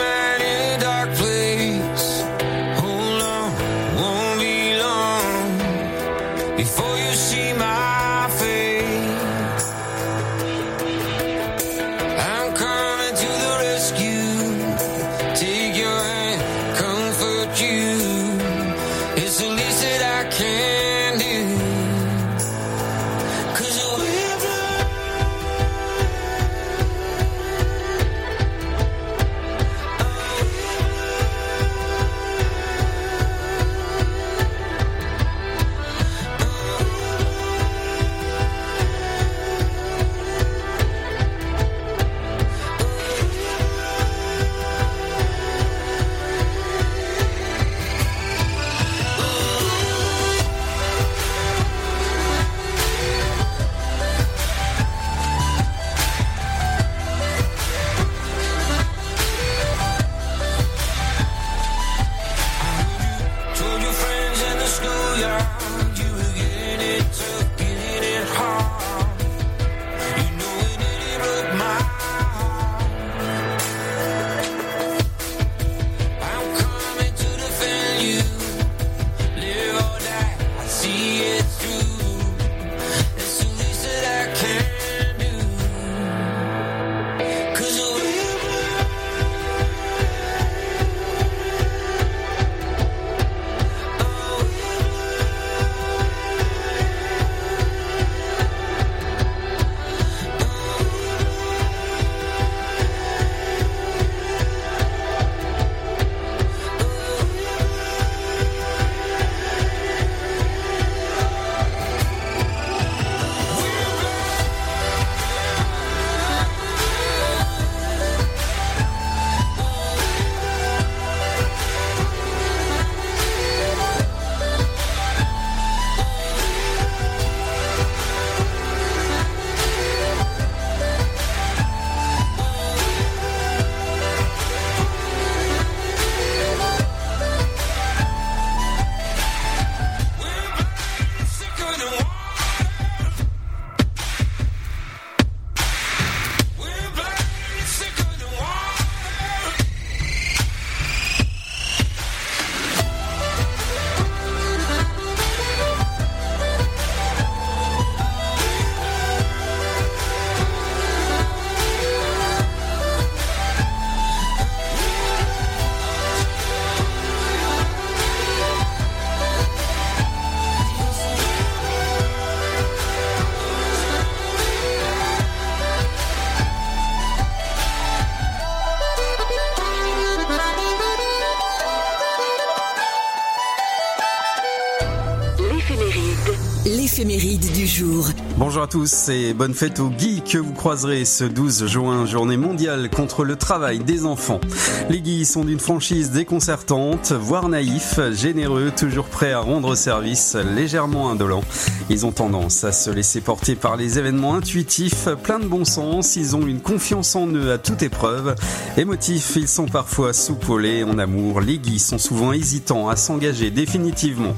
[188.73, 193.23] tous et bonne fête aux Guy que vous croiserez ce 12 juin, journée mondiale contre
[193.23, 194.41] le travail des enfants.
[194.89, 201.11] Les Guy sont d'une franchise déconcertante, voire naïf, généreux, toujours prêts à rendre service, légèrement
[201.11, 201.45] indolents.
[201.91, 206.17] Ils ont tendance à se laisser porter par les événements intuitifs, plein de bon sens,
[206.17, 208.35] ils ont une confiance en eux à toute épreuve.
[208.79, 211.43] Émotifs, ils sont parfois soupolés en amour.
[211.43, 214.35] Les Guy sont souvent hésitants à s'engager définitivement.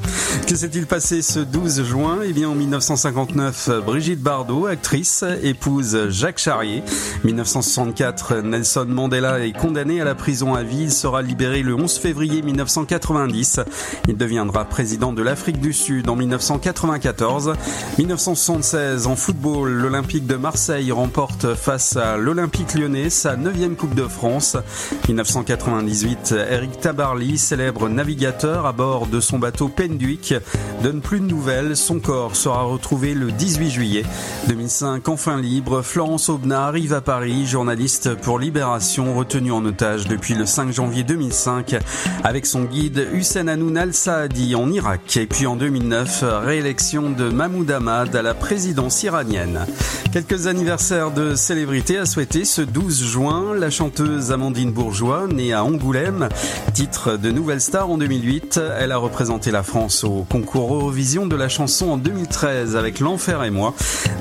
[0.48, 2.19] Que s'est-il passé ce 12 juin?
[2.24, 6.83] Eh bien, en 1959, Brigitte Bardot, actrice, épouse Jacques Charrier.
[7.25, 10.85] 1964, Nelson Mandela est condamné à la prison à vie.
[10.85, 13.61] Il sera libéré le 11 février 1990.
[14.09, 17.53] Il deviendra président de l'Afrique du Sud en 1994.
[17.99, 24.09] 1976, en football, l'Olympique de Marseille remporte face à l'Olympique lyonnais sa 9 Coupe de
[24.09, 24.57] France.
[25.07, 30.33] 1998, Eric Tabarly, célèbre navigateur à bord de son bateau Penduic,
[30.83, 31.77] donne plus de nouvelles.
[31.77, 34.05] Son corps sera retrouvé le 18 juillet.
[34.49, 40.35] 2005, enfin libre, Florence Aubenas arrive à Paris, journaliste pour Libération, retenue en otage depuis
[40.35, 41.77] le 5 janvier 2005
[42.23, 45.16] avec son guide Hussein Hanoun al-Saadi en Irak.
[45.16, 49.61] Et puis en 2009, réélection de Mahmoud Ahmad à la présidence iranienne.
[50.12, 53.55] Quelques anniversaires de célébrités à souhaiter ce 12 juin.
[53.59, 56.28] La chanteuse Amandine Bourgeois, née à Angoulême,
[56.73, 58.61] titre de Nouvelle Star en 2008.
[58.78, 63.43] Elle a représenté la France au concours Eurovision de la chanson en 2013 avec L'Enfer
[63.43, 63.74] et moi.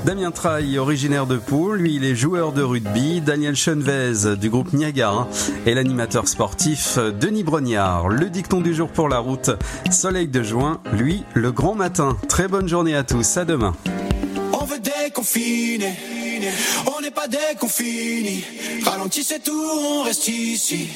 [0.04, 3.20] Damien Traille, originaire de Pau, lui il est joueur de rugby.
[3.20, 5.28] Daniel Chenvez du groupe Niagara
[5.66, 8.08] et l'animateur sportif Denis Brognard.
[8.08, 9.50] Le dicton du jour pour la route,
[9.90, 12.16] soleil de juin, lui le grand matin.
[12.28, 13.74] Très bonne journée à tous, à demain.
[14.52, 15.96] On veut déconfiner,
[16.86, 17.24] on n'est pas.
[18.84, 20.88] Ralentissez tout, on reste ici,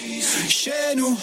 [0.49, 1.17] chez nous.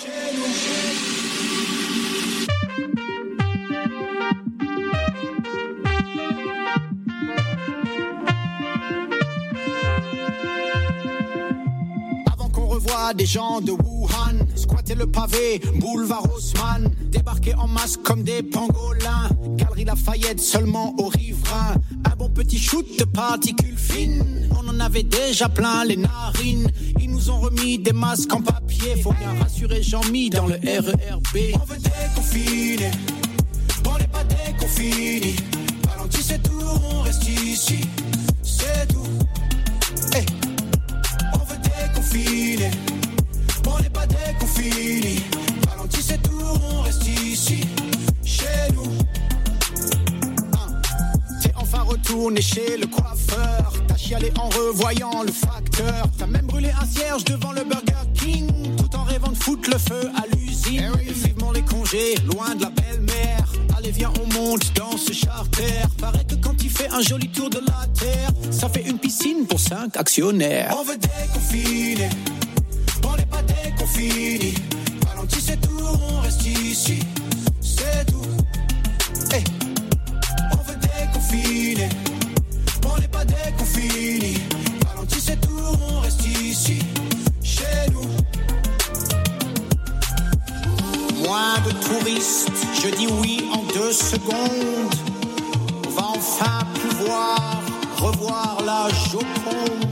[12.86, 18.44] Revoie des gens de Wuhan, squatter le pavé, boulevard Haussmann, débarquer en masse comme des
[18.44, 21.76] pangolins, galerie Lafayette seulement aux riverains,
[22.06, 27.10] un bon petit shoot de particules fines, on en avait déjà plein les narines, ils
[27.10, 31.56] nous ont remis des masques en papier, faut bien rassurer Jean-Mi dans le RERB.
[31.56, 32.92] On veut déconfiner,
[33.90, 35.36] on n'est pas déconfiné,
[35.90, 37.80] ralentissez tout, on reste ici,
[38.44, 39.06] c'est tout.
[43.68, 45.18] On n'est pas déconfiné.
[45.70, 46.32] Ralentissez tout,
[46.72, 47.68] on reste ici,
[48.24, 49.05] chez nous.
[51.88, 53.74] Retourné chez le coiffeur.
[53.88, 56.08] T'as chialé en revoyant le facteur.
[56.18, 58.50] T'as même brûlé un cierge devant le Burger King.
[58.78, 60.92] Tout en rêvant de foutre le feu à l'usine.
[61.02, 63.46] Et vivement les congés, loin de la belle-mère.
[63.78, 65.84] Allez, viens, on monte dans ce charter.
[66.00, 69.46] Paraît que quand il fait un joli tour de la terre, ça fait une piscine
[69.48, 70.76] pour cinq actionnaires.
[70.80, 72.10] On veut déconfiner,
[73.04, 74.54] on n'est pas déconfiné.
[75.08, 75.78] Ralentissez tout,
[76.10, 77.00] on reste ici,
[77.62, 78.22] c'est tout.
[81.34, 84.36] On n'est pas déconfiné.
[84.88, 85.50] Ralentissez tout,
[85.90, 86.80] on reste ici,
[87.44, 88.08] chez nous.
[91.26, 94.96] Moins de touristes, je dis oui en deux secondes.
[95.86, 97.62] On va enfin pouvoir
[97.98, 99.85] revoir la Joconde.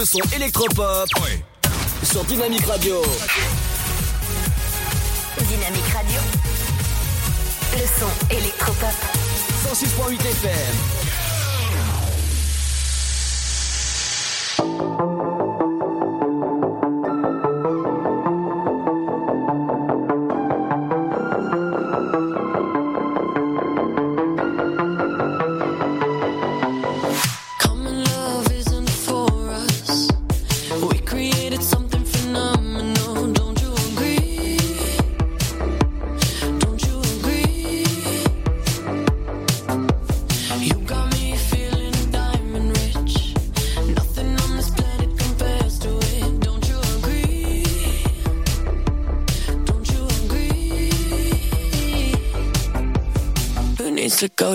[0.00, 1.10] le son électropop
[2.02, 3.02] sur Dynamique Radio.
[5.46, 6.20] Dynamique Radio.
[7.74, 8.94] Le son électropop.
[9.68, 11.09] 106.8 FM.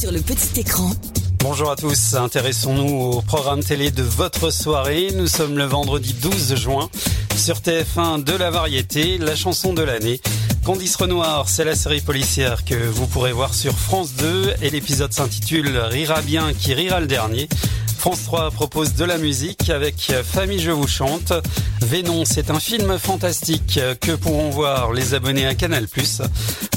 [0.00, 0.90] Sur le petit écran.
[1.40, 5.10] Bonjour à tous, intéressons-nous au programme télé de votre soirée.
[5.14, 6.88] Nous sommes le vendredi 12 juin
[7.36, 10.22] sur TF1 de la variété, la chanson de l'année.
[10.64, 15.12] Candice Renoir, c'est la série policière que vous pourrez voir sur France 2 et l'épisode
[15.12, 17.46] s'intitule Rira bien qui rira le dernier.
[17.98, 21.34] France 3 propose de la musique avec Famille Je vous chante.
[21.82, 25.86] Vénon, c'est un film fantastique que pourront voir les abonnés à Canal+.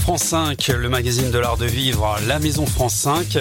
[0.04, 3.38] France 5, le magazine de l'art de vivre, La Maison France 5.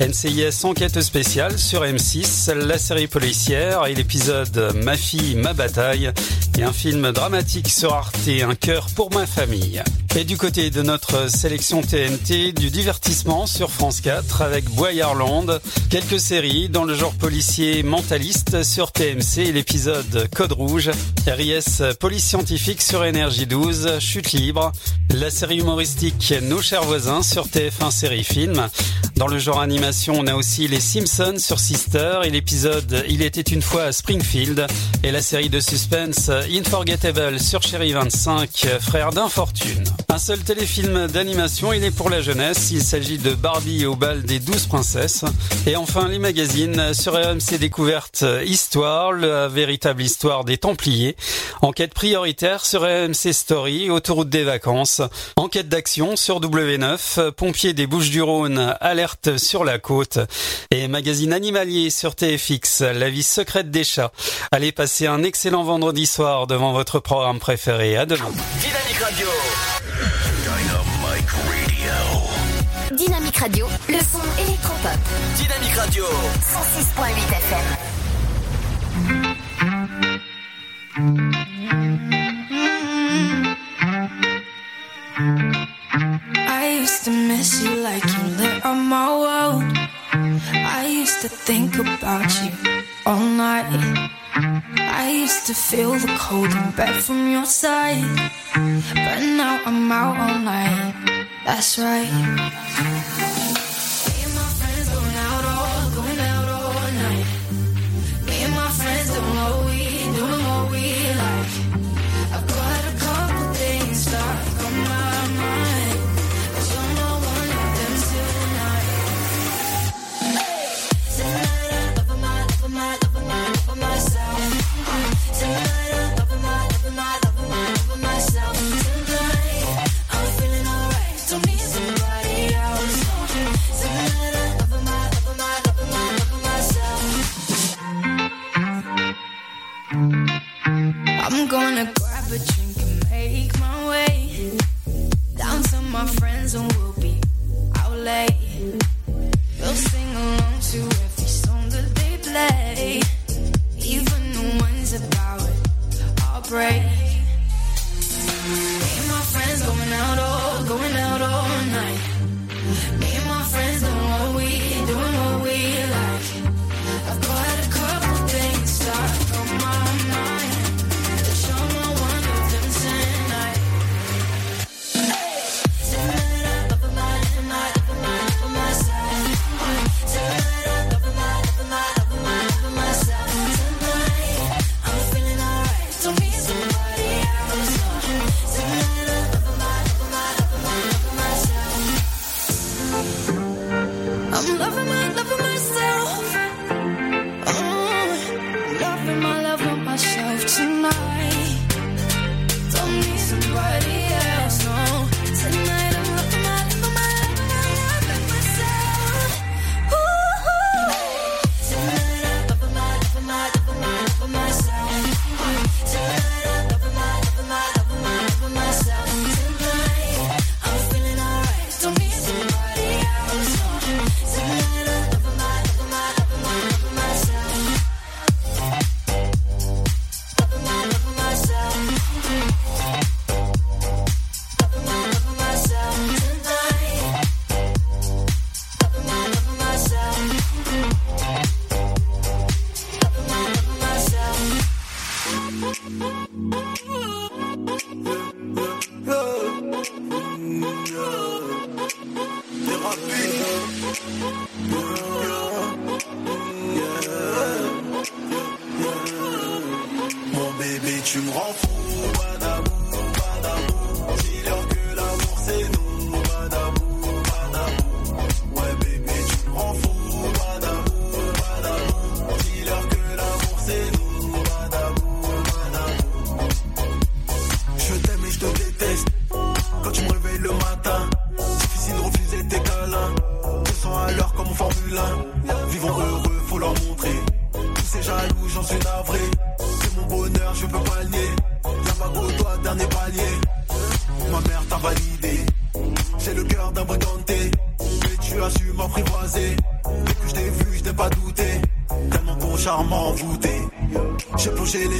[0.00, 6.10] NCIS Enquête spéciale sur M6, la série policière et l'épisode Ma fille, ma bataille.
[6.58, 9.82] Et un film dramatique sur Arte, Un cœur pour ma famille.
[10.16, 15.60] Et du côté de notre sélection TNT, du divertissement sur France 4 avec Boyarland,
[15.90, 20.90] quelques séries dans le genre policier mentaliste sur TMC et l'épisode Code Rouge,
[21.26, 24.72] RIS Police Scientifique sur Énergie 12, Chute Libre,
[25.12, 26.05] la série humoristique
[26.42, 28.68] Nos chers voisins sur TF1 Série Film.
[29.16, 33.40] Dans le genre animation, on a aussi les Simpsons sur Sister et l'épisode Il était
[33.40, 34.66] une fois à Springfield
[35.02, 38.50] et la série de suspense Unforgettable sur Chérie 25,
[38.80, 39.82] Frères d'infortune.
[40.08, 42.70] Un seul téléfilm d'animation, il est pour la jeunesse.
[42.70, 45.24] Il s'agit de Barbie au bal des douze princesses.
[45.66, 51.16] Et enfin, les magazines sur RMC Découverte Histoire, la véritable histoire des Templiers.
[51.62, 55.00] Enquête prioritaire sur RMC Story, autoroute des vacances.
[55.36, 60.18] Enquête d'action sur W9, pompiers des Bouches du Rhône, alerte sur la côte.
[60.70, 64.12] Et magazine animalier sur TFX, la vie secrète des chats.
[64.52, 67.96] Allez passer un excellent vendredi soir devant votre programme préféré.
[67.96, 68.28] À demain.
[68.60, 69.26] Dynamique Radio.
[70.52, 72.06] Dynamic Radio.
[72.94, 74.98] Dynamique Radio, le son électropop.
[75.36, 76.04] Dynamique Radio.
[76.94, 77.06] 106.8
[85.38, 85.65] FM.
[85.98, 89.64] I used to miss you like you lit up my world.
[90.52, 92.52] I used to think about you
[93.06, 94.10] all night.
[94.78, 98.04] I used to feel the cold in bed from your side.
[98.52, 100.94] But now I'm out all night.
[101.46, 103.45] That's right.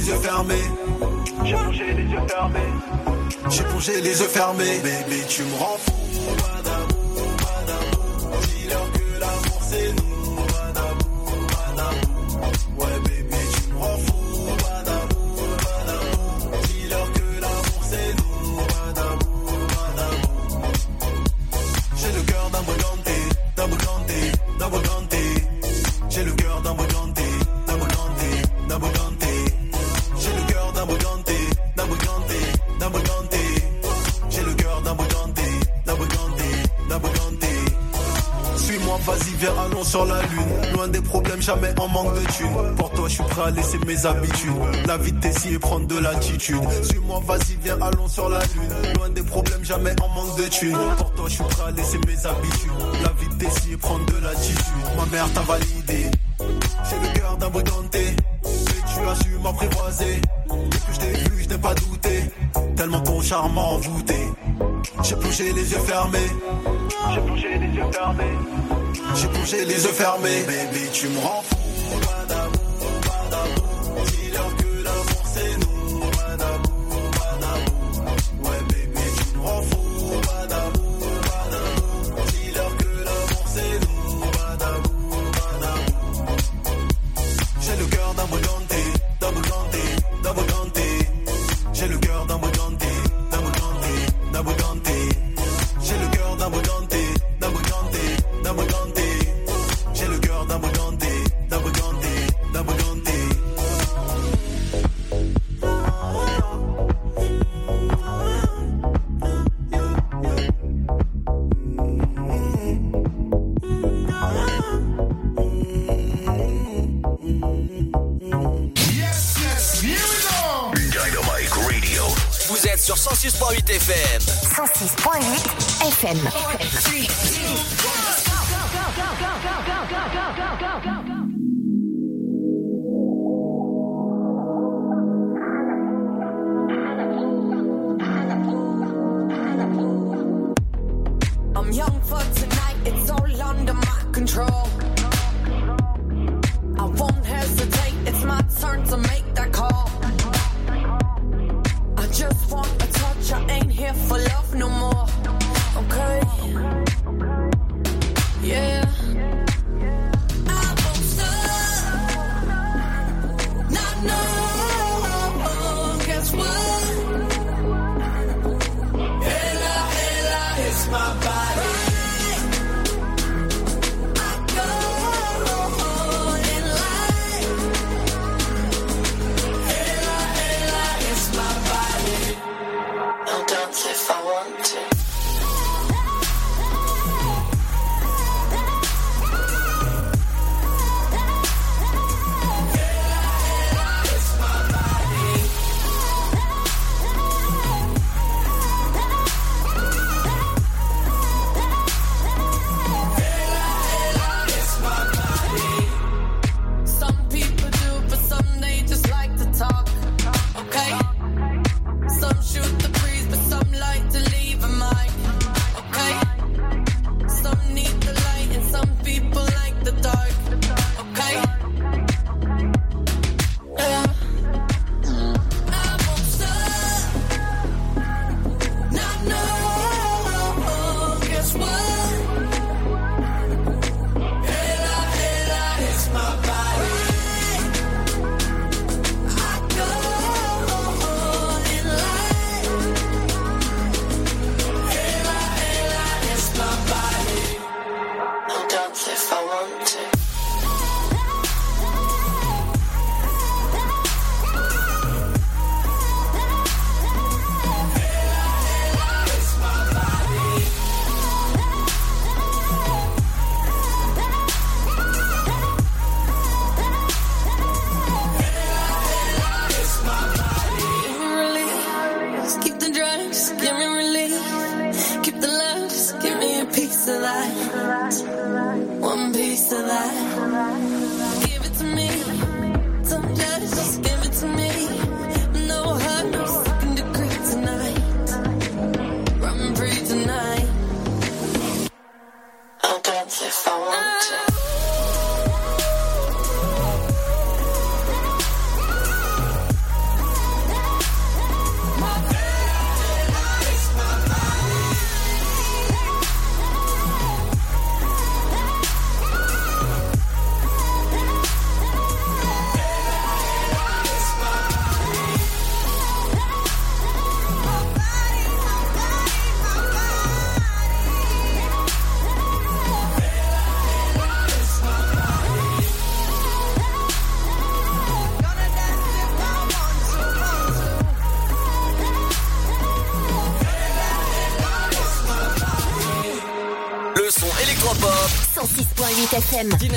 [0.07, 0.55] yeux fermés.
[1.43, 2.59] J'ai plongé les yeux fermés.
[3.49, 4.79] J'ai plongé les yeux fermés.
[4.79, 5.96] Bébé, tu me rends fou.
[43.39, 44.51] à laisser mes habitudes.
[44.87, 46.61] La vitesse et prendre de l'attitude.
[46.83, 48.93] Suis-moi, vas-y, viens, allons sur la lune.
[48.95, 50.77] Loin des problèmes, jamais en manque de thunes.
[50.97, 52.71] Pour toi, je suis prêt à laisser mes habitudes.
[53.03, 54.57] La vitesse et prendre de l'attitude.
[54.97, 56.11] Ma mère t'a validé.
[56.89, 58.15] J'ai le cœur d'un briganté.
[58.43, 58.51] Mais
[58.93, 60.21] tu as su m'apprivoiser.
[60.49, 62.23] Depuis que je t'ai vu, je n'ai pas douté.
[62.75, 64.15] Tellement ton charme m'a envoûté.
[65.03, 66.17] J'ai plongé les yeux fermés.
[67.13, 68.23] J'ai plongé les yeux fermés.
[69.15, 70.43] J'ai plongé les yeux fermés.
[70.47, 71.56] Baby, tu me rends fou.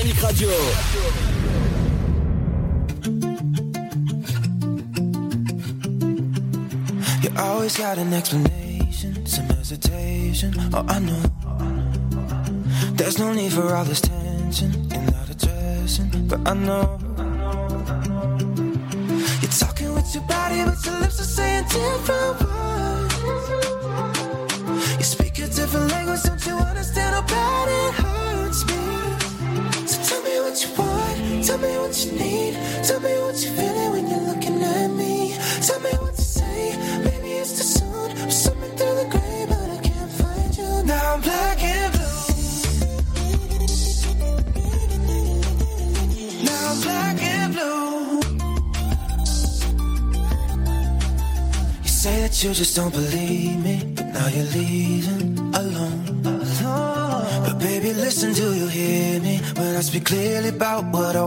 [0.00, 0.48] Dynamique Radio.
[7.20, 10.54] You always got an explanation, some hesitation.
[10.72, 11.22] Oh, I know.
[12.94, 17.09] There's no need for all this tension in that addressing, but I know.
[52.60, 56.04] Just don't believe me, but now you're leaving alone.
[56.26, 57.44] alone.
[57.46, 61.19] But baby, listen, do you hear me when I speak clearly about what I